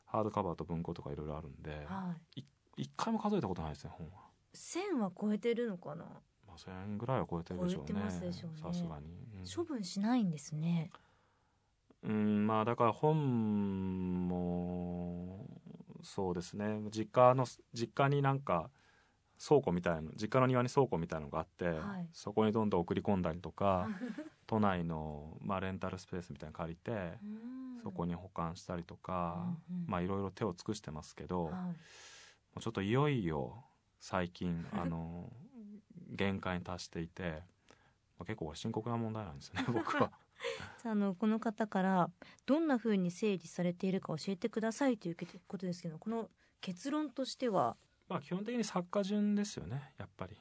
[0.05, 2.43] ハードカバーと文庫とかいろいろあるんで、はい、
[2.75, 4.26] 一回も数えたことないですね本は。
[4.53, 6.05] 千は超えてるのかな？
[6.47, 8.01] まあ千ぐらいは超えてるでしょうね。
[8.09, 9.05] さすがに、
[9.39, 10.91] うん、処分しないんですね。
[12.03, 15.45] うんまあだから本も
[16.03, 16.79] そうですね。
[16.91, 18.69] 実家の実家になんか
[19.45, 23.87] 倉庫みたいな実家の庭に倉庫みたいのがあって、はい、そこにどんどん送り込んだりとか
[24.47, 27.19] 都内の、まあ、レンタルスペースみたいなの借りて
[27.83, 31.73] そこに保管したりとか、うんうん、まあいろいろ手を尽くしてますけど、はい、も
[32.57, 33.63] うちょっといよいよ
[33.99, 35.31] 最近 あの
[36.09, 37.43] 限界に達していて、
[38.17, 40.11] まあ、結構深刻な問題なんですね 僕は。
[40.83, 42.11] あのこの方から
[42.45, 46.29] どんなふうに整理されているか教えてくださいということですけどこの
[46.61, 47.75] 結論としては？
[48.07, 50.37] まあ基本的に作家順ですよねやっぱり。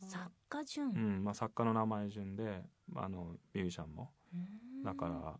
[0.00, 0.88] 作家順。
[0.88, 2.64] うんまあ作家の名前順で
[2.96, 4.12] あのミュージシャンも。
[4.82, 5.38] だから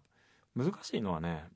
[0.54, 1.48] 難しいのはね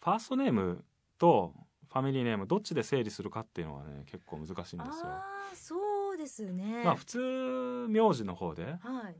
[0.00, 0.84] ファーストネーム
[1.18, 1.54] と
[1.92, 4.82] ファミリーネームどっちで整理するかっていうのはね結構難しいんですよ。
[5.06, 6.82] ああそうですね。
[6.84, 9.16] まあ普通名字の方ではい。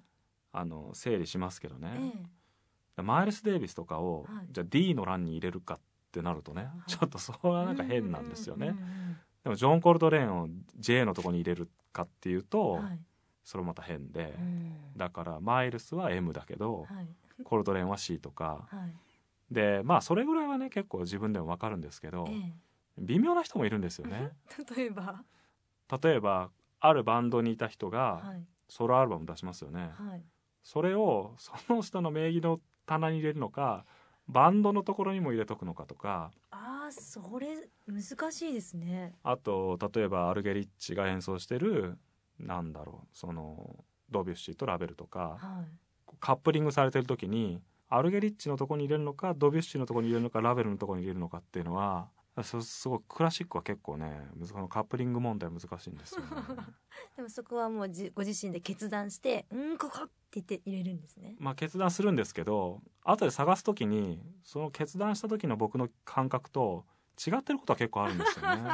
[0.53, 2.15] あの整理しますけどね、
[2.97, 3.03] ええ。
[3.03, 4.47] マイルス・デイビスとかを、はい。
[4.51, 6.91] じゃあ D の欄に入れるかってなるとね、い。
[6.91, 8.75] ちょっとそれはなんか変なんですよね、
[9.45, 12.81] でもジョン・コルトレーンを J のとこに入れるかっていうと、
[13.45, 14.73] それまた変で、うん。
[14.97, 17.09] だからマイルスは M だけど、はい。
[17.45, 19.08] コルトレーンは C とかはい
[19.51, 22.53] でまあそれぐらいはね結構自分でも分かるんですけど、え
[22.99, 24.33] 微妙な人もいるんですよね。
[24.59, 25.25] え 例えば？
[26.03, 28.47] 例えばあるバンドにいた人がはい。
[28.69, 30.25] ソロアルバム出しますよね、はい。
[30.63, 33.87] それをその人の名義の棚に入れるのか
[34.29, 39.15] バンドのところにも入れとくのかとかああそれ難しいですね。
[39.23, 41.99] あと例えばアルゲリッチが演奏してる
[42.39, 46.17] なんだろうそのドビュッシーとラベルとかはい。
[46.21, 52.09] カップリングされてる時にアルゲリッチのとこに入れるのかドビュッシーのとこに入れるのかラベルのとこに入れるのかっていうのは
[52.43, 54.29] そすごくクラシックは結構ね
[54.69, 56.27] カップリング問題難しいんですよね
[57.17, 66.85] でもそこはもうじご自身で決断して「うんここ!」って言って入れるんですねまあ決断するんですけど後で探す時にその決断した時の僕の感覚と
[67.19, 68.71] 違ってることは結構あるんですよね。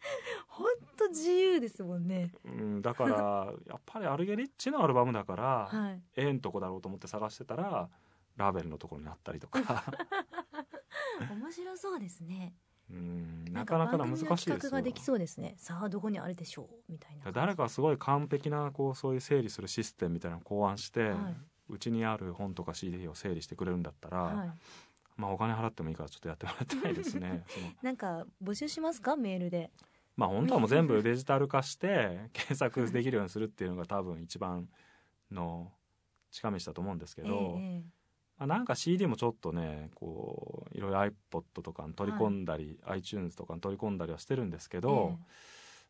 [0.48, 7.90] 本当自由ですもんねうん、だからやっぱりアルゲリッチのアルバムだから、 はいええんとこだろうと思って探してたら
[8.36, 9.60] ラベルのところにあったりとか。
[11.30, 12.54] 面白そうですね。
[12.90, 15.54] うんなかなかな難しいです企画よができそうですね。
[15.58, 16.92] さあどこにあるでしょう？
[16.92, 17.30] みたいな。
[17.30, 21.36] 誰かがすごい完璧なこうそういう整理するシステムみたいなのを考案して、はい。
[21.68, 24.50] うちにある本とか CD を整理してくれるんだったら、はい。
[25.16, 27.44] まあお金払ってもいいからちょっとやってもらいたいですね。
[27.82, 29.14] なんか募集しますか？
[29.16, 29.70] メールで。
[30.16, 34.68] まあ本当はもう全部デジタル化して 検索できるようにするっていうのが多分一番
[35.30, 35.72] の
[36.32, 37.84] 近道だと思うんですけど、ええま
[38.40, 45.18] あ、なんか CD もちょっとねこういろいろ iPod とかに取り込んだり、iTunes とかに取り込んだりはしてるんですけど、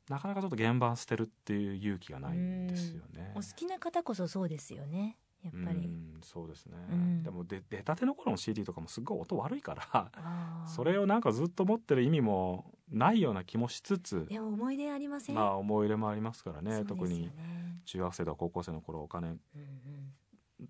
[0.08, 3.32] なかなかちょっと原版捨てるっていう勇気がないんですよね。
[3.34, 3.34] え。
[3.36, 5.86] お好きな方こそそうですよねやっぱり。
[5.86, 7.22] うんそうですね、うん。
[7.22, 10.10] でもで出たての頃の CD とかもすごい音悪いから
[10.66, 15.36] それをなんかずっと持ってる意味もないような気もしつつでも思い出ありません？
[15.36, 16.72] まあ思い入れもありますからね。
[16.72, 19.36] そうですよ特にね中学生とか高校生の頃お金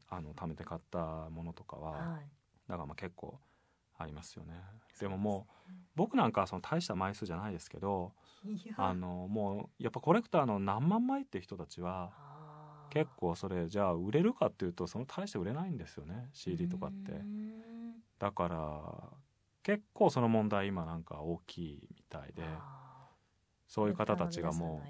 [0.09, 2.29] あの貯めて買ったものとかは、はい。
[2.69, 3.39] だからまあ結構
[3.99, 4.55] ありますよね。
[4.99, 8.13] でももう僕なんかはその大した枚数じゃないですけど
[8.77, 12.11] あのもうやっぱコレクターの何万枚って人たちは
[12.91, 17.13] 結構それじゃあ売れるかっていうとその大して売れないんですよね CD とかって。
[17.13, 17.51] うん
[18.19, 19.11] だから
[19.63, 23.09] 結構その問題今なんか大きいみたいであ
[23.67, 24.83] そうーいう方たちがも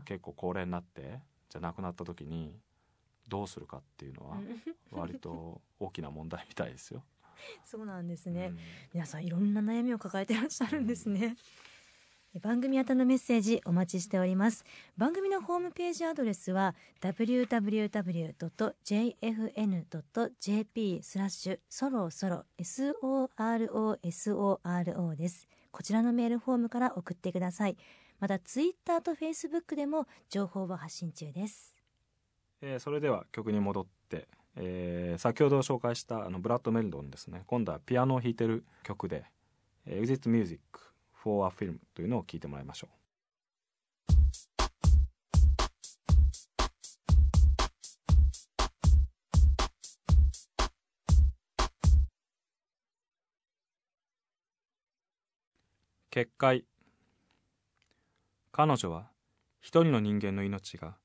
[0.00, 2.58] う結構高齢になってじゃあ亡くなった時に
[3.28, 4.60] どうするかっていうのはうん。
[4.98, 7.02] 割と大きな問題みたいですよ。
[7.64, 8.58] そうなんですね、うん。
[8.92, 11.36] 皆さんいろんな悩みを抱えてらっしゃるんですね、
[12.40, 14.64] 番組宛てのメッセージお待ちしております。
[14.96, 17.52] 番組のホームページアドレスは www.jfn.jp
[21.02, 23.96] スラッシュそろそろ SOROSORO
[25.16, 25.48] です。
[25.70, 27.76] こちらのメールフォームから送ってください。
[28.20, 31.73] またツイッターとフェイスブックでも情報を発信中です
[32.66, 39.24] えーそれでは曲に戻って、えー先ほど紹介したあのブラッド・メルドンですね今度はピアノを弾いてる曲で
[39.84, 40.62] 「えー Is It Music
[41.12, 42.90] for a Film」というのを聴いてもらいましょう。
[56.10, 56.64] 結界
[58.52, 59.10] 彼女は
[59.60, 60.96] 一人の人間の命が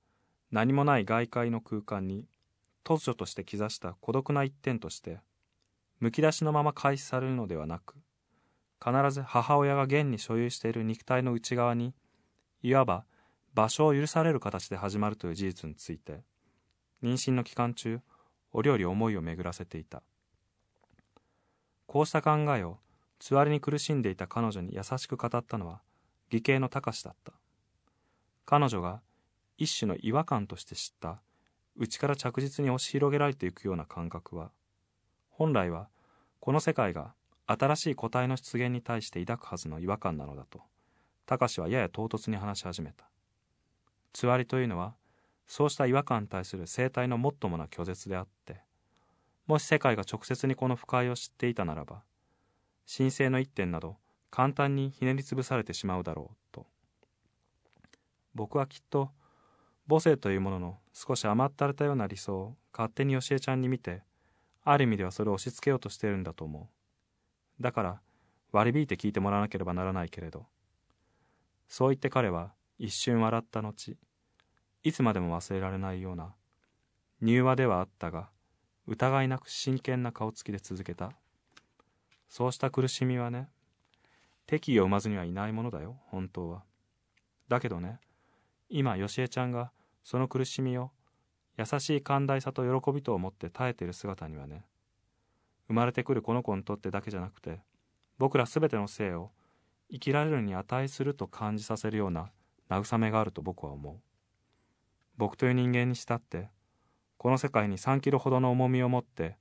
[0.51, 2.25] 何もない外界の空間に
[2.83, 5.19] 突如として刻した孤独な一点として
[5.99, 7.95] むき出しのまま開始されるのではなく
[8.83, 11.93] 必ず母親が現に所有している肉体の内側に
[12.63, 13.05] いわば
[13.53, 16.21] 場所を許される形で始まるという事実について
[17.03, 17.99] 妊娠の期間中
[18.51, 20.01] 折々思いを巡らせていた。
[21.85, 22.77] こうした考えを
[23.19, 25.81] つわりに苦しんでいた彼女に優しく語ったのは
[26.31, 27.33] 義兄の隆だった。
[28.45, 29.01] 彼女が
[29.59, 31.21] 一種の違和感として知った。
[31.75, 34.51] 内から着実に押し広げられていくような感覚は。
[35.29, 35.89] 本来は
[36.39, 37.13] この世界が
[37.45, 40.61] 新しい個体の出現に対して抱くはずの違和感なのだと。
[41.25, 43.09] 隆はやや唐突に話し始めた。
[44.13, 44.95] つわりというのは
[45.45, 48.61] そうした違和感に対する生態の最もな拒絶であって
[49.47, 52.03] もし世界が直接にこの不快を知っていたならば
[52.91, 53.97] 神聖の一点など
[54.31, 56.67] 簡単にひねりつぶされてしまうだろうと。
[58.35, 59.09] 僕はきっと
[59.89, 64.03] 母性というものの少し甘ったれたような理想を勝手によしえちゃんに見て
[64.63, 66.69] ある意味ではそれを押し付けようとしているんだと思
[67.59, 67.63] う。
[67.63, 68.01] だから
[68.51, 70.45] 割り引いて聞いてもらわなければならないけれど。
[71.67, 73.97] そう言って彼は一瞬笑った後
[74.83, 76.35] いつまでも忘れられないような
[77.21, 78.29] 柔和ではあったが
[78.87, 81.13] 疑いなく真剣な顔つきで続けた。
[82.27, 83.49] そうした苦しみはね
[84.45, 86.63] 敵意を生まずにはいないものだよ本当は。
[87.47, 87.99] だけどね
[88.69, 89.71] 今よしえちゃんが
[90.03, 90.91] その苦しみを
[91.57, 94.65] 優しい寛大さと喜びと思って耐えている姿にはね
[95.67, 97.59] 生まれてくるこの子にとってだけじゃなくて
[98.17, 99.31] 僕ら全ての生を
[99.91, 102.31] 生きられるに値すると感じさせるような
[102.69, 103.95] 慰めがあると僕は思う。
[105.17, 106.49] 僕という人間にしたって
[107.17, 109.37] この世界に3キロほどの重みを持って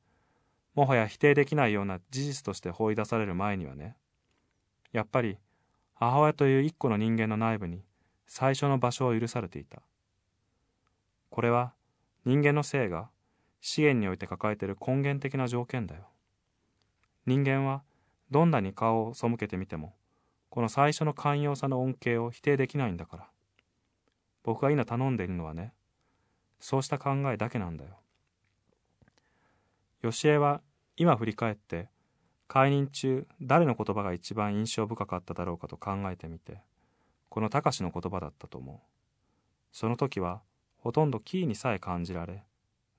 [0.74, 3.96] もはや否定できないような事実として放り出される前にはね
[4.92, 5.38] やっぱり
[5.94, 7.84] 母親という一個の人間の内部に
[8.26, 9.82] 最初の場所を許されていた。
[11.30, 11.72] これは
[12.24, 13.10] 人間の性が
[13.60, 16.08] 資源において抱えている根源的な条件だよ。
[17.26, 17.82] 人間は
[18.30, 19.94] どんなに顔を背けてみても
[20.50, 23.28] この最初の寛容さの恩恵を否定できないんだから。
[24.42, 25.74] 僕が今頼んでいるのはね
[26.58, 27.98] そうした考えだけなんだよ。
[30.02, 30.62] よしえは
[30.96, 31.88] 今振り返って
[32.46, 36.62] 解任中誰の言葉が一番印象深かっただろうかと考えてみて
[37.28, 38.78] この貴司の言葉だったと思う。
[39.70, 40.40] その時は
[40.78, 42.44] ほとんどキーにさえ感じられ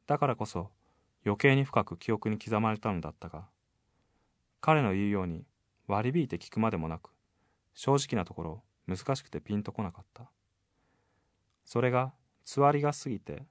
[0.08, 0.70] だからこそ
[1.26, 3.46] 余計に深く記憶に刻まれたのだったが
[4.62, 5.46] 彼の言うように
[5.88, 7.12] 割り引いて聞くまでもなく
[7.74, 10.30] 正直なところ難しくてピンとこなかった。
[11.64, 12.14] それが
[12.46, 13.44] つわりが過ぎて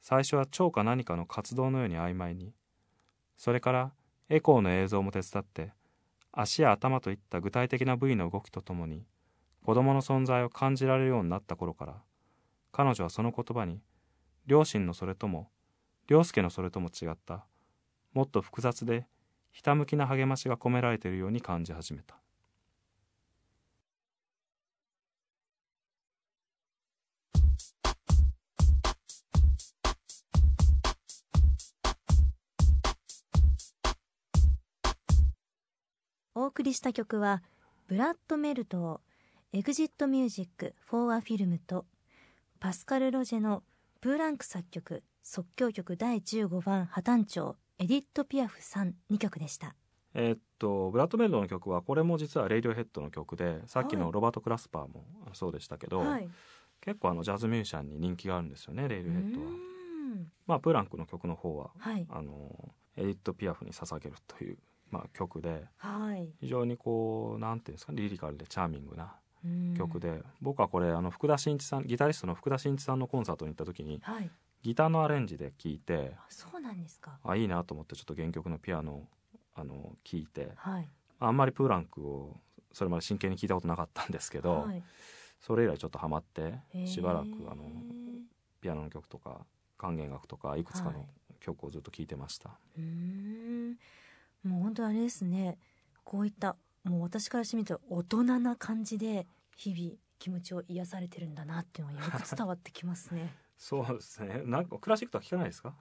[0.00, 2.54] 最初は超か何かの活動のように曖昧に
[3.36, 3.92] それから
[4.30, 5.74] エコーの映像も手伝って
[6.32, 9.04] 足や頭といった具体的な部位の動きとともに
[9.66, 12.02] 子供の存在を感じられるようになった頃から
[12.78, 13.80] 彼女はその言葉に
[14.46, 15.50] 両親のそれとも
[16.06, 17.44] 良介のそれとも違った
[18.12, 19.04] もっと複雑で
[19.50, 22.14] ひたむきな励ましが込められているように感じ始めた。
[36.36, 37.42] お送りした曲は
[37.88, 39.00] ブラッド・メルドー
[39.52, 41.84] エグジット・ミュージック・フォー・ア・フィルムと
[42.60, 43.62] パスカル・ロジェの
[44.00, 49.74] プーランク作曲即興曲第15番ハ短調エディット・ピアフ讃2曲でした。
[50.14, 54.04] えーっとブラッド・メルドーの曲はこれも実はレイディオヘッドの曲でさっきはい。
[54.04, 56.28] のロバート・グラスパーもそうでしたけど、はい。
[56.80, 59.46] 結構あのジャズミュージシャンに人気があるんですよねレイディオヘッドは。
[60.46, 62.06] まあプーランクの曲の方ははい。
[62.10, 64.58] あのエディット・ピアフに捧げるという、
[64.90, 66.28] まあ、曲ではい。
[66.40, 69.08] 非常にこうなんていうんですかリリカルでチャーミングなうん
[69.76, 74.30] 曲で、僕はこれあの福田真一さんギタリストの福田真一さんのコンサートに行った時にはい。
[74.62, 77.18] ギターのアレンジで聴いてあそうなんですか。
[77.22, 79.08] あいいなと思ってちょっと原曲のピアノを
[79.54, 80.88] あの聴いてはい。
[81.20, 82.36] あんまりプーランクを
[82.72, 84.82] それまで真剣に聴いたことなかったんですけど、はい。
[85.40, 86.54] それ以来ちょっとハマって
[86.86, 87.64] しばらくあの
[88.60, 89.46] ピアノの曲とか
[89.76, 91.08] 管弦楽とかいくつかのはい。
[91.40, 93.78] 曲をずっと聴いてました、うーん。
[94.42, 95.56] もう本当あれですね。
[96.02, 96.56] こういった
[96.88, 103.34] もう私からしてみると大人な感じで日々気持ちを癒されてるんだなっていうのがよく伝わってきますね。
[103.56, 104.42] そうですね。
[104.44, 105.74] なんかクラシックとは聴かないですか？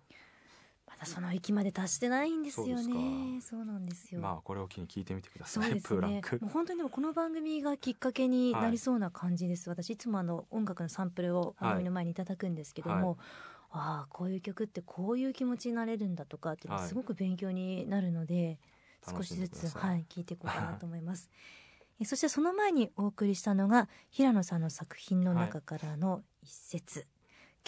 [0.87, 3.41] まだその域まで達してないんですよね。
[3.41, 5.87] そうなんですよ、まあこれを機に聴いてみてくだそさい、うですね。
[5.89, 6.39] プーランク。
[6.41, 13.17] もう本当にでもこの番組がきっかけになりそうな感じです、私いつもあの音楽のサンプルを番組の前にいただくんですけども、はい。
[13.69, 18.57] ああこういう曲ってこういう気持ちになれるんだとかってすごく勉強になるので、
[19.09, 21.29] 少しずつ、はい、聞いていこうかなと思います。
[21.99, 27.07] えそしてその前にお送りしたのが平野さんの作品の中からの一節、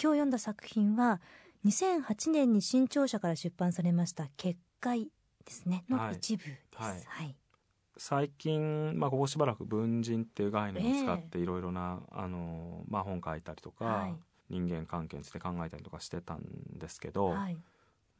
[0.00, 1.20] 今日読んだ作品は
[1.64, 5.10] 2008年に新潮社から出版されました「結界」
[5.44, 5.84] ですね。
[5.88, 6.16] のはい。
[6.16, 7.04] 一部です、はい。
[7.06, 7.36] はい。
[7.96, 14.16] 最近、まあ、ここしばらく文人っていう概念を使っていろいろな、あのまあ、本書いたりとか、はい。
[14.50, 16.42] 人間関係について考えたりとかしてたん
[16.76, 17.56] ですけど、はい、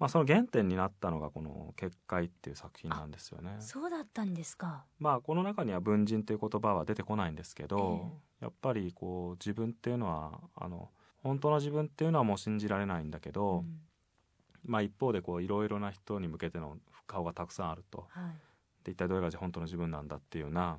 [0.01, 3.57] まあ、その原点になったのがこの「結界」っていう作品なんですよね。
[3.61, 4.87] そうだったんですか。
[4.99, 10.91] まあこの中には文人という言葉は出てこないんですけど、えやっぱりこう自分っていうのはあの
[11.23, 13.81] 本当の自分っていうのはもう信じられないんだけど、うん。
[14.65, 18.07] まあ一方でこういろいろな人に向けての顔がたくさんあると。
[18.09, 20.79] はい、で一体どれが本当の自分なんだっていうような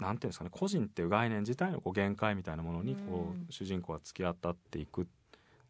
[0.00, 3.42] なんていうんですかね個人っていう概念自体のこう限界みたいなものにこうん。
[3.42, 5.06] う主人公は突き当たっていく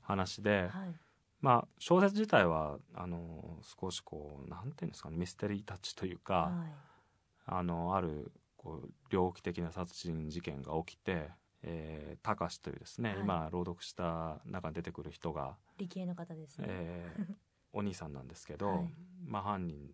[0.00, 0.94] 話で、はい、
[1.46, 6.72] まあ小説自体はあの少しこうなんていうんですかねミステリータッチというか、はい、
[7.46, 11.28] あのあるこう猟奇的な殺人事件が起きて、
[11.62, 13.18] えー、高志というですね、はい。
[13.20, 16.66] 今朗読した中に出てくる人が、理系の方ですね。
[16.68, 17.34] えー
[17.72, 18.94] お兄さんなんですけど、はい。
[19.22, 19.90] まあ、犯人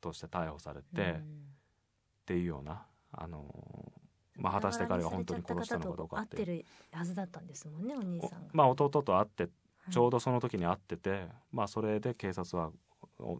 [0.00, 1.18] として逮捕されて、うん。
[1.18, 3.92] っていうようなあの
[4.38, 6.44] まあ、果たして彼が本当に殺したのかどうかって。
[6.44, 9.50] るはずだったんですもんねお兄さんまあ弟と会って
[9.90, 12.70] ちょうどその時に会ってて、はい、まあそれで警察は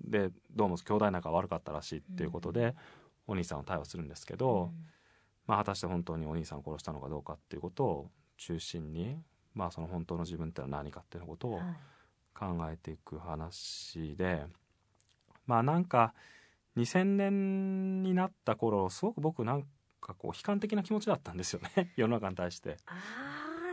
[0.05, 2.75] でどうも兄弟仲悪かったらしいっていうことで、うん、
[3.29, 4.87] お兄さんを逮捕するんですけど、うん、
[5.47, 9.17] まあ果たして本当にお兄さんを殺したのかどうかっていうことを中心に
[9.55, 11.61] まあその本当の自分ってのは何かっていうことを
[12.35, 14.47] 考えていく話で、はい、
[15.47, 16.15] まあなんか
[16.77, 19.65] 2000年になった頃すごく僕なん
[20.01, 21.93] かこう悲観的な気持ちだったんですよね。
[21.97, 22.77] 世の中に対して。
[22.87, 22.95] あ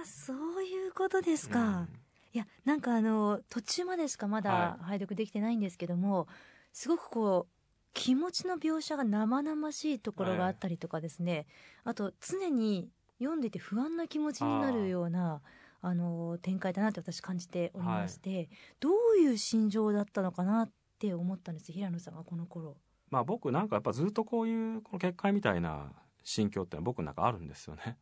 [0.01, 1.59] あそういうことですか。
[1.59, 1.89] うん、
[2.36, 6.27] いやなんかあの途中までしかまだ拝読できてないんですけども、はい、
[6.73, 7.55] すごくこう
[7.93, 11.47] 気持ちの描写が生々しいところがあったりとかですね、
[11.86, 15.39] あと常に読んでて不安な気持ちになるような
[15.81, 18.49] あの展開だなって私感じておりまして、はい、
[18.81, 22.75] どういう心情だったのかなって思ったんです平野さんがこの頃。
[23.11, 27.97] まあ僕なんかやっぱずっとこういうこの結界みたいな心境ってのは僕の中あるんですよね。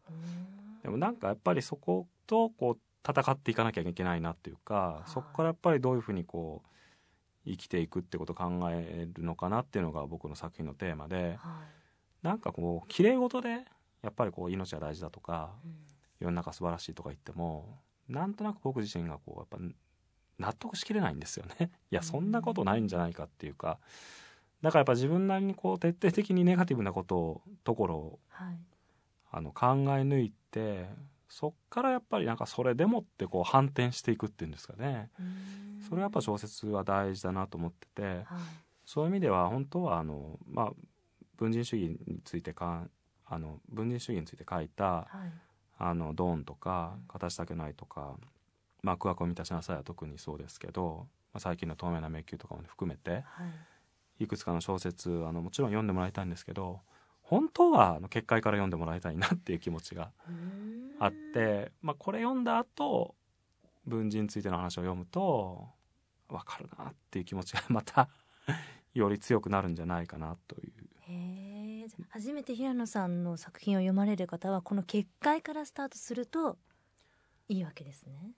[0.81, 2.77] でもなんかやっぱりそことこう
[3.07, 6.69] 戦っていかなきゃいけないなっていうか、そこからやっぱりどういうふうにこう
[7.45, 11.61] 生きていくってことを考えるのかなっていうのが僕の作品のテーマで、は
[12.23, 13.49] い、なんかこう綺麗事で
[14.01, 15.71] やっぱりこう命は大事だとか、うん、
[16.19, 19.57] 世の中素晴らしいとか言ってもなんとなく僕自身がこうやっぱ
[20.39, 21.71] 納得しきれないんですよね。
[21.91, 23.79] いやそんなことないんじゃないかっていうか、
[24.61, 28.57] だからやっぱ自分なりにこう徹底的にネガティブなことをところを、はい、
[29.31, 30.89] あの考え抜いて
[31.33, 35.09] そっからやっぱりなんかそれでもってこう反転していくっていうんですかね。
[35.89, 38.23] それはやっぱ小説は大事だなと思ってて、はい、
[38.85, 40.71] そういう意味では本当はあのまあ
[41.37, 42.87] 文人主義についてか
[43.25, 45.07] あの文人主義について書いた、はい、
[45.79, 48.15] あのドーンとか形だけないとか、
[48.83, 53.23] まあ、空白を満たしなさいは特にそうですけど、まあ、最近の透明な迷宮とかも含めて、はい。
[54.19, 56.81] いくつかの小説あのもちろん読んでもらいたいんですけど
[57.33, 60.11] 本当はあの結界から読んでもらいたいなっていう気持ちが
[60.99, 63.15] あって、まあ、これ読んだ後
[63.87, 65.67] 文人についての話を読むと
[66.29, 68.07] 分かるなっていう気持ちが また
[68.93, 70.73] より強くなるんじゃないかなという。
[71.07, 76.59] へ初めて平野さんの作品を読まれる方はこの結界からスタートすると
[77.49, 78.35] いいわけですね。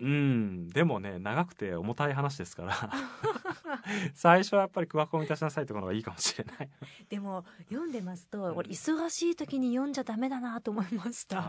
[0.00, 0.68] うん。
[0.68, 2.74] でもね長くて重たい話ですから。
[4.14, 6.70] 最初はやっぱり空白を満たしなさいってことがいいかもしれない。
[7.08, 11.42] でも読んでますと、俺忙しい時に読んじゃダメだなと思いました、ね、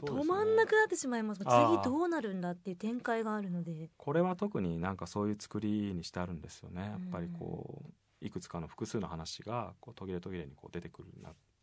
[0.00, 1.40] 止まんなくなってしまいます。
[1.40, 1.48] 次
[1.84, 3.90] どうなるんだっていう展開があるので。
[3.96, 6.82] これは特になんかそういう作りにしてあるんですよね。
[6.82, 11.08] やっぱりこういくつかの複数の話がこう途切れ途切れにこう出てくる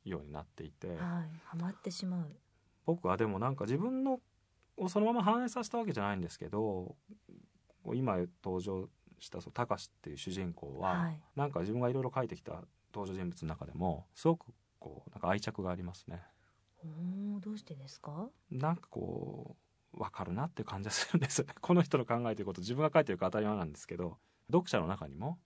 [0.05, 2.35] ようになっていて、はい、はまってしまう。
[2.85, 4.19] 僕はでもなんか自分の
[4.77, 6.95] をそのまま反映させたわけじゃないんですけど
[7.93, 8.87] 今登場
[9.19, 12.61] したそたかしっていう主人公は、はい、なんか自分がいろいろ書いてきた
[12.93, 14.45] 登場人物の中でもすごく
[14.79, 16.21] こうなんか愛着がありますね。
[16.83, 18.29] おどうしてですか？
[18.51, 19.55] なんかこ
[19.93, 21.39] う分かるなっていう感じがするんです。
[21.39, 25.39] よ ねこの人の考えていること自分が書いてるか当たり前なんですけど読者の中にも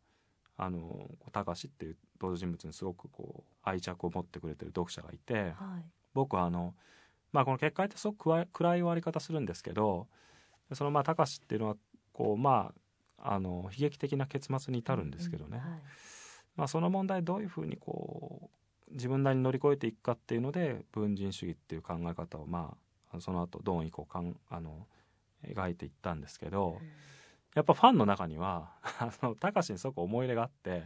[0.58, 6.76] あの高橋っていう登場人物にすごくこう愛着を持ってくれてる読者がいて、はい、僕はあの
[7.32, 10.08] まあこの結界ってすごく暗い終わり方するんですけど
[10.74, 11.76] そのまあ高志っていうのは
[12.14, 12.72] こうま
[13.18, 15.82] ああの悲劇的な結末に至るんですけどね、うんはい、
[16.56, 18.50] まあ、その問題どういうふうにこ
[18.90, 22.76] う自分なりに乗り越えていくかっていうので文人主義っていう考え方をま
[23.14, 24.88] あその後ドン以降かんあの
[25.48, 26.88] 描いていったんですけど、うん、
[27.54, 30.82] やっぱファンの中にはあの高志にすごく思い入れがあって、はい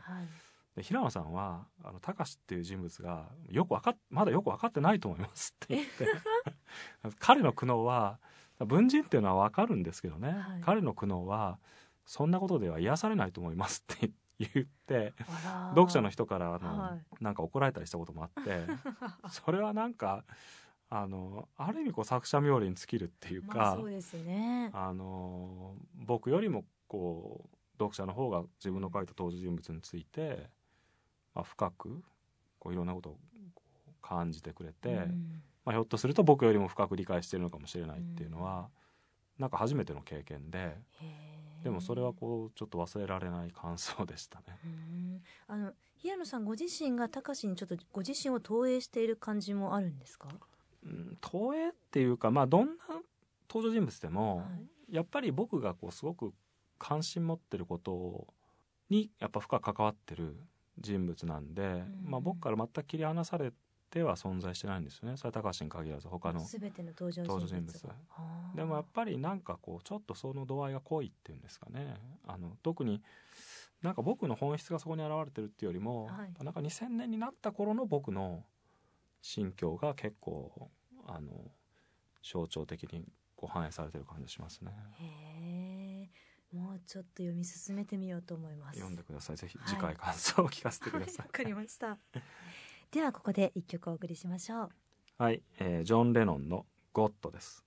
[0.75, 6.07] で平野さんはあの高志っていう人物がよくわかまだよく分かってないと思いますって言って。
[7.19, 8.19] 彼の苦悩は
[8.59, 11.59] 文人っていうのは分かるんですけどね、はい、彼の苦悩は
[12.05, 15.13] そんなことでは癒されないと思いますって 言って
[15.69, 18.65] 読者の人からあの、はい、なんか怒られたりしたこともあって。
[19.29, 20.23] それはなんか
[20.89, 24.69] あのある意味こう作者冥利に尽きるっていうか、まあ、そうですね。
[24.73, 30.49] あの僕よりもこう読者の方が自分の書いた登場人物について
[31.35, 32.01] まあ、深く
[32.57, 33.17] こういろんなことを
[34.01, 38.69] 感じてくれて、うん、まあ、ひょっとすると僕よりも深く理解してるのかもしれないっていうのは、
[39.37, 40.77] うん、なんか初めての経験で。
[41.63, 45.23] でもそれはこうちょっと忘れられない感想でしたね。
[45.47, 50.27] あの平野さんご自身が高志にちょっとご自身を投影している感じもあるんですか？
[50.85, 52.73] うん、投影っていうかまあどんな
[53.49, 54.43] 登場人物でも、は
[54.91, 56.35] い、やっぱり僕がこうすごく
[56.77, 58.27] 関心持ってること
[58.91, 60.37] にやっぱ深く関わってる
[60.79, 63.51] 人物なんで、うん、まあ、僕から全く切り離され
[63.89, 65.17] ては存在してないんですよね。
[65.17, 67.87] それは高橋に限らず他の全ての登場人物
[68.55, 71.95] でもやっぱりなんかこうちょっとその度合いが濃いっていうんですかね。
[72.27, 73.01] あの特に
[73.81, 76.43] なんか僕の本質がそこに現れてるっていうよりも、はい。
[76.43, 78.43] なんか2000年になった頃の僕の
[79.21, 80.69] 心境が結構
[81.07, 81.31] あの
[82.23, 83.05] 象徴的に
[83.35, 84.71] こう反映されてる感じしますね。
[86.55, 88.79] もうちょっと読み進めてみようと思います。
[88.79, 89.35] 読んでください。
[89.35, 89.67] ぜひはい。
[89.67, 91.27] 次回感想を聞かせてくださはい。
[91.27, 91.97] わかりました。
[92.91, 94.67] ではここで一曲お送りしましょう。
[94.67, 94.71] い。
[95.17, 97.65] はい、えージョン・レノンのゴッドです。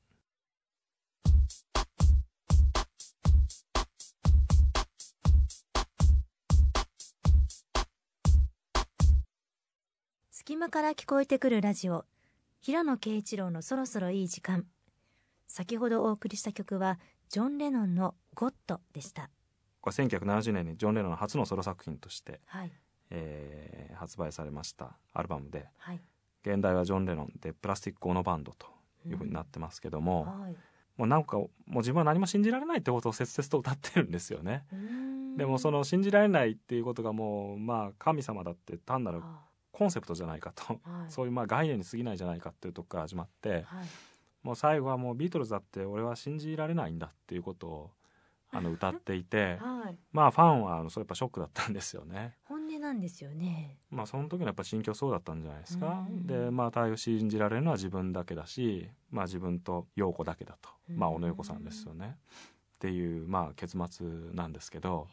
[10.31, 12.07] 隙間から聞こえてくるラジオ。
[12.61, 14.67] 平野啓一郎のそろそろいい時間。
[15.47, 16.99] 先ほどお送りした曲は
[17.29, 19.31] ジョン・レノンの「ゴッド」でした。
[19.81, 22.73] これ1970年にジョン・レノンの初のソロ作品として、はい。
[23.11, 26.01] えー発売されましたアルバムではい。
[26.43, 28.69] 現代はジョン・レノンでプラスティック・オノバンドと
[29.05, 30.57] いうふうになってますけども、はい。
[30.97, 34.65] もうなんかもう自分は何も信じられないってことを切々と歌ってるんですよね。
[35.37, 41.11] でもその信じられないっていうことがもうまあ神様だって単なるあコンセプトじゃないかと、はい。
[41.11, 43.65] そういうまあ概念に過ぎないじゃないかっていうとこから始まってはい
[44.43, 47.91] もう最後はもうビートルズだって俺は信じられないんだっていうことを
[48.51, 52.37] あの歌っていて はいまあファンはあのそうやっぱショックだったんですよね。
[52.45, 56.07] 本音なんですよねまあその時のやっぱ心境そうだったんじゃないですか。
[56.09, 62.17] うんでまあ対応信じられるのは自分だけだしまあ自分と陽子だけだと、まあうん小野陽子さんですよね。
[62.77, 65.09] っていうまあ結末なんですけど。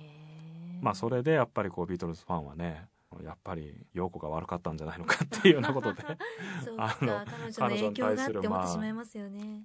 [0.82, 2.90] まあそれでやっぱりこうビートルズファンはね
[3.24, 6.04] やっぱり陽子が悪かったんじゃないのかっていうようなことで。
[6.78, 7.26] あの
[7.56, 8.68] 彼女に対するまあ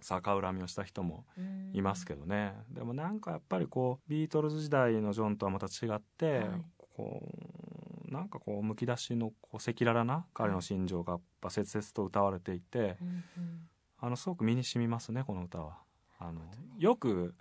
[0.01, 1.25] 逆恨みをした人も
[1.73, 2.55] いますけどどね。
[2.71, 6.65] でもなんかやっぱりこうビートルズ時代のジョンとはまた違って、はい。
[6.97, 7.23] こ
[8.09, 13.69] うなんかこうむき出しのこう赤裸々な彼の心情がやっぱ切々と歌われていてうんうん。
[13.99, 15.79] あのすごく身に染みますねこの歌は。
[16.19, 16.43] あの
[16.79, 17.35] よく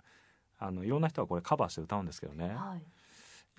[0.58, 2.48] あのいろんな人がこれカバーして歌うんですけどね。
[2.48, 2.82] はい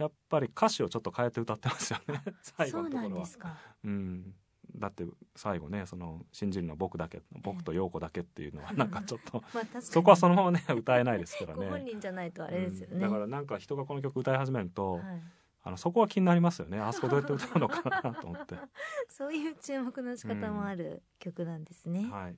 [0.02, 2.24] やっぱり歌詞をちょっと変えて歌ってますよね。
[2.41, 3.22] 最後のところは。
[3.22, 3.56] んですか。
[3.84, 4.34] うん、
[4.76, 9.43] だって最後ねその信じるのは僕だけ僕と陽子だけっていうのはなんかちょっと
[9.80, 11.91] そこはそのままね歌えないですからご本ね。
[11.91, 13.02] 人じゃないとあれですよね、うん。
[13.02, 15.22] だからなんか人がこの曲歌い始めると、はい、
[15.64, 16.80] あのそこは気になりますよね。
[16.80, 18.56] あそこどうやって歌うのかなと思って、
[19.08, 22.36] そういう注目の仕方もある曲なんですね、はい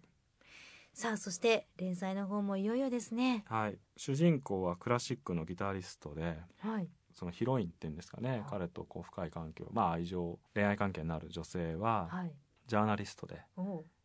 [0.94, 8.50] さあそして連載の方もいよいよですねはい、主人公はクラシックのギタリストではいそのヒロインっていうんですかね、い。
[8.50, 12.32] 彼とこう深い関係まあ愛情恋愛関係になる女性ははい。
[12.66, 13.42] ジャーナリストで、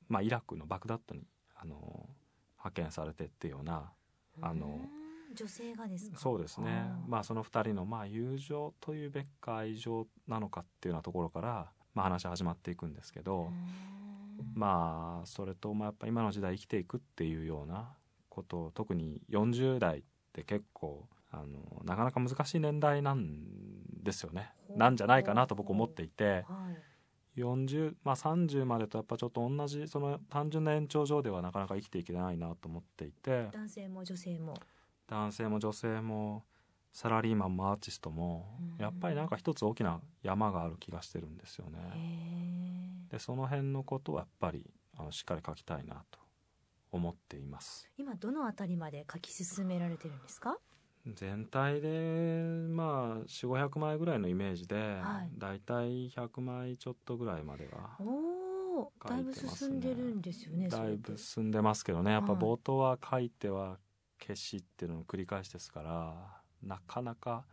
[0.09, 1.23] まあ、イラクのバグダッドに
[1.55, 2.09] あの
[2.57, 3.93] 派遣されてっていうような
[4.41, 4.81] あの
[5.33, 6.19] 女性がですか？
[6.19, 6.91] そうですね。
[7.07, 13.49] まあその2人のまあ友情というべきか愛情なのかっていうようなところから、まあ、話始まっていくんですけど、
[14.55, 17.91] まあそれとまあやっぱ今の時代生きていくっていうような
[18.29, 20.03] ことを特に40代っ
[20.33, 23.45] て結構あのなかなか難しい年代なん
[24.03, 24.53] ですよね。
[24.77, 26.45] なんじゃないかなと僕思っていて。
[26.49, 27.41] はい。
[27.41, 33.49] 40まあ30までとやっぱちょっと同じその単純な延長上ではなかなか生きていけないなと思っていて。
[33.53, 34.55] 男性も女性も。
[35.07, 36.45] 男性も女性も
[36.93, 38.83] サラリーマンもアーティストもうん。
[38.83, 41.79] やっぱりなんか一つ大きな山がある気がしてるんですよへね。
[43.11, 46.19] えでその辺のことはやっぱりあのしっかり書きたいなと
[46.91, 47.89] 思っています。
[47.97, 50.59] 今どのあたりまで書き進められてるんですか？
[51.15, 51.89] 全体で
[52.71, 55.39] まあ4500枚ぐらいのイメージで、はい。
[55.39, 62.13] だいたい100枚ちょっとぐらいまではおおだいぶ書いてます進んでるんですよねだいぶ進んでますけどね。
[62.13, 62.43] やっぱはい。
[62.43, 63.79] 冒頭は書いては
[64.21, 66.15] 消しっていうのの繰り返しですから
[66.63, 67.45] なかなか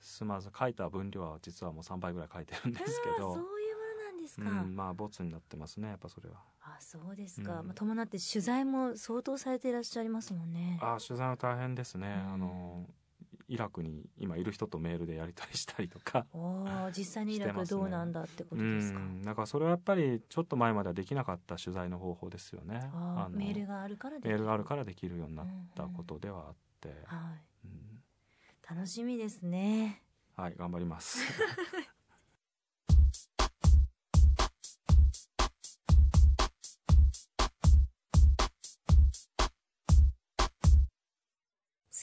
[0.00, 3.34] 進まず書いた分量は実はもう3倍ぐらい書いてるんですけど。
[3.34, 3.42] そういうも
[4.00, 6.36] のなんですか、うん、まあボツになってますねやっぱそれは。
[6.78, 7.66] あそうですか、うん。
[7.66, 10.78] まあ、伴って取材も相当されていらっしゃいますもんね。
[10.80, 12.32] あ取材は大変ですね、うん。
[12.34, 12.86] あの
[13.48, 16.26] イラクに今いる人とメールでやり取りしたりとか。
[16.96, 19.22] 実際にイラクどうなんだってことうですか、ん。
[19.22, 22.90] だからそれはやっぱりちょっと前まではできなかった取材の方法ですよね。
[23.30, 24.30] メールがあるからできる。
[24.30, 27.16] メールがあるからできるようになったことではあって、は
[27.64, 28.76] いうん。
[28.76, 30.02] 楽しみですね。
[30.36, 31.18] はい頑張ります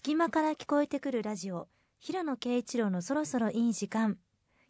[0.05, 1.67] 隙間から聞こえてくるラジオ。
[1.97, 4.19] 平野啓一郎のそろそろいい時間。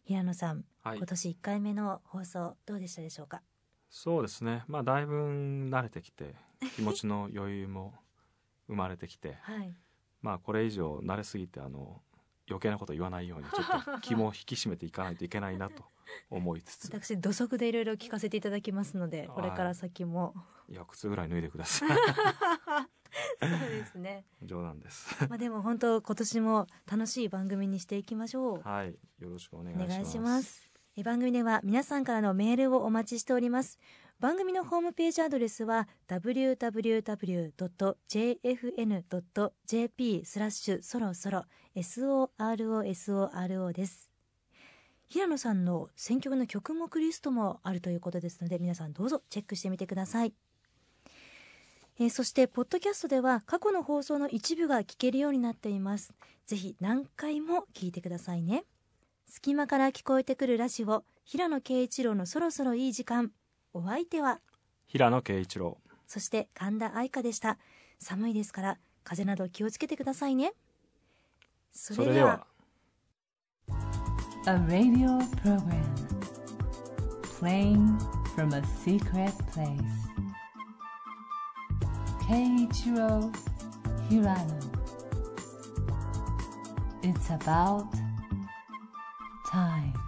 [0.06, 0.96] 平野さん、はい。
[0.96, 3.42] 今年1回目の放送どうでしたでしょうか？
[3.90, 4.64] そうですね。
[4.66, 6.34] まあだいぶ慣れてきて
[6.74, 7.92] 気持ちの余裕も
[8.66, 9.36] 生まれてきて。
[9.44, 9.74] はい。
[10.22, 12.00] まあこれ以上慣れすぎてあの
[12.48, 15.84] 余計なこと言わないようにちょっと 気も引き締めていかないといけないなと
[16.30, 16.84] 思いつつ。
[16.86, 20.34] 私土足でいろいろ聞かせていただきますのでこれから先も。
[20.68, 21.90] いや靴ぐらい脱いでください
[23.40, 24.24] そうですね。
[24.42, 25.06] 冗談んです。
[25.28, 28.60] まあでも本当今年も楽しい番組にしていきましょう。
[28.62, 28.96] はい。
[29.18, 29.90] よろしくお願いしおます。
[29.90, 30.70] 願いします。
[30.96, 33.78] え番組では皆さんからのメールをお待ちしております。
[34.18, 35.88] 番組のホームページアドレスは
[38.88, 41.44] www.jfn.jp スラッシュそろそろ
[41.76, 44.10] SOROSORO です。
[45.08, 50.34] 平野さんの選曲の曲目リストもあるということですので皆さんどうぞチェックしてみてください
[51.98, 56.12] えーそしてポッドキャストでは過去の放送の一部が聞けるようになっています。
[56.46, 58.64] ぜひ何回も聞いてくださいね。
[59.26, 63.32] 隙間から聞こえてくるラジオ平野啓一郎のそろそろいい時間。
[63.72, 64.40] お相手は？
[64.86, 65.78] 平野啓一郎。
[66.06, 67.58] そして神田愛花でした。
[67.98, 70.52] 寒いですから風邪など気をつけてくださいね。
[71.72, 72.46] そそれでは。
[74.46, 75.82] A radio program.
[77.40, 77.98] Playing
[78.36, 79.80] from a secret place.
[82.26, 83.32] Kenichiro
[84.08, 84.60] Hirano.
[87.02, 87.86] It's about
[89.48, 90.05] time.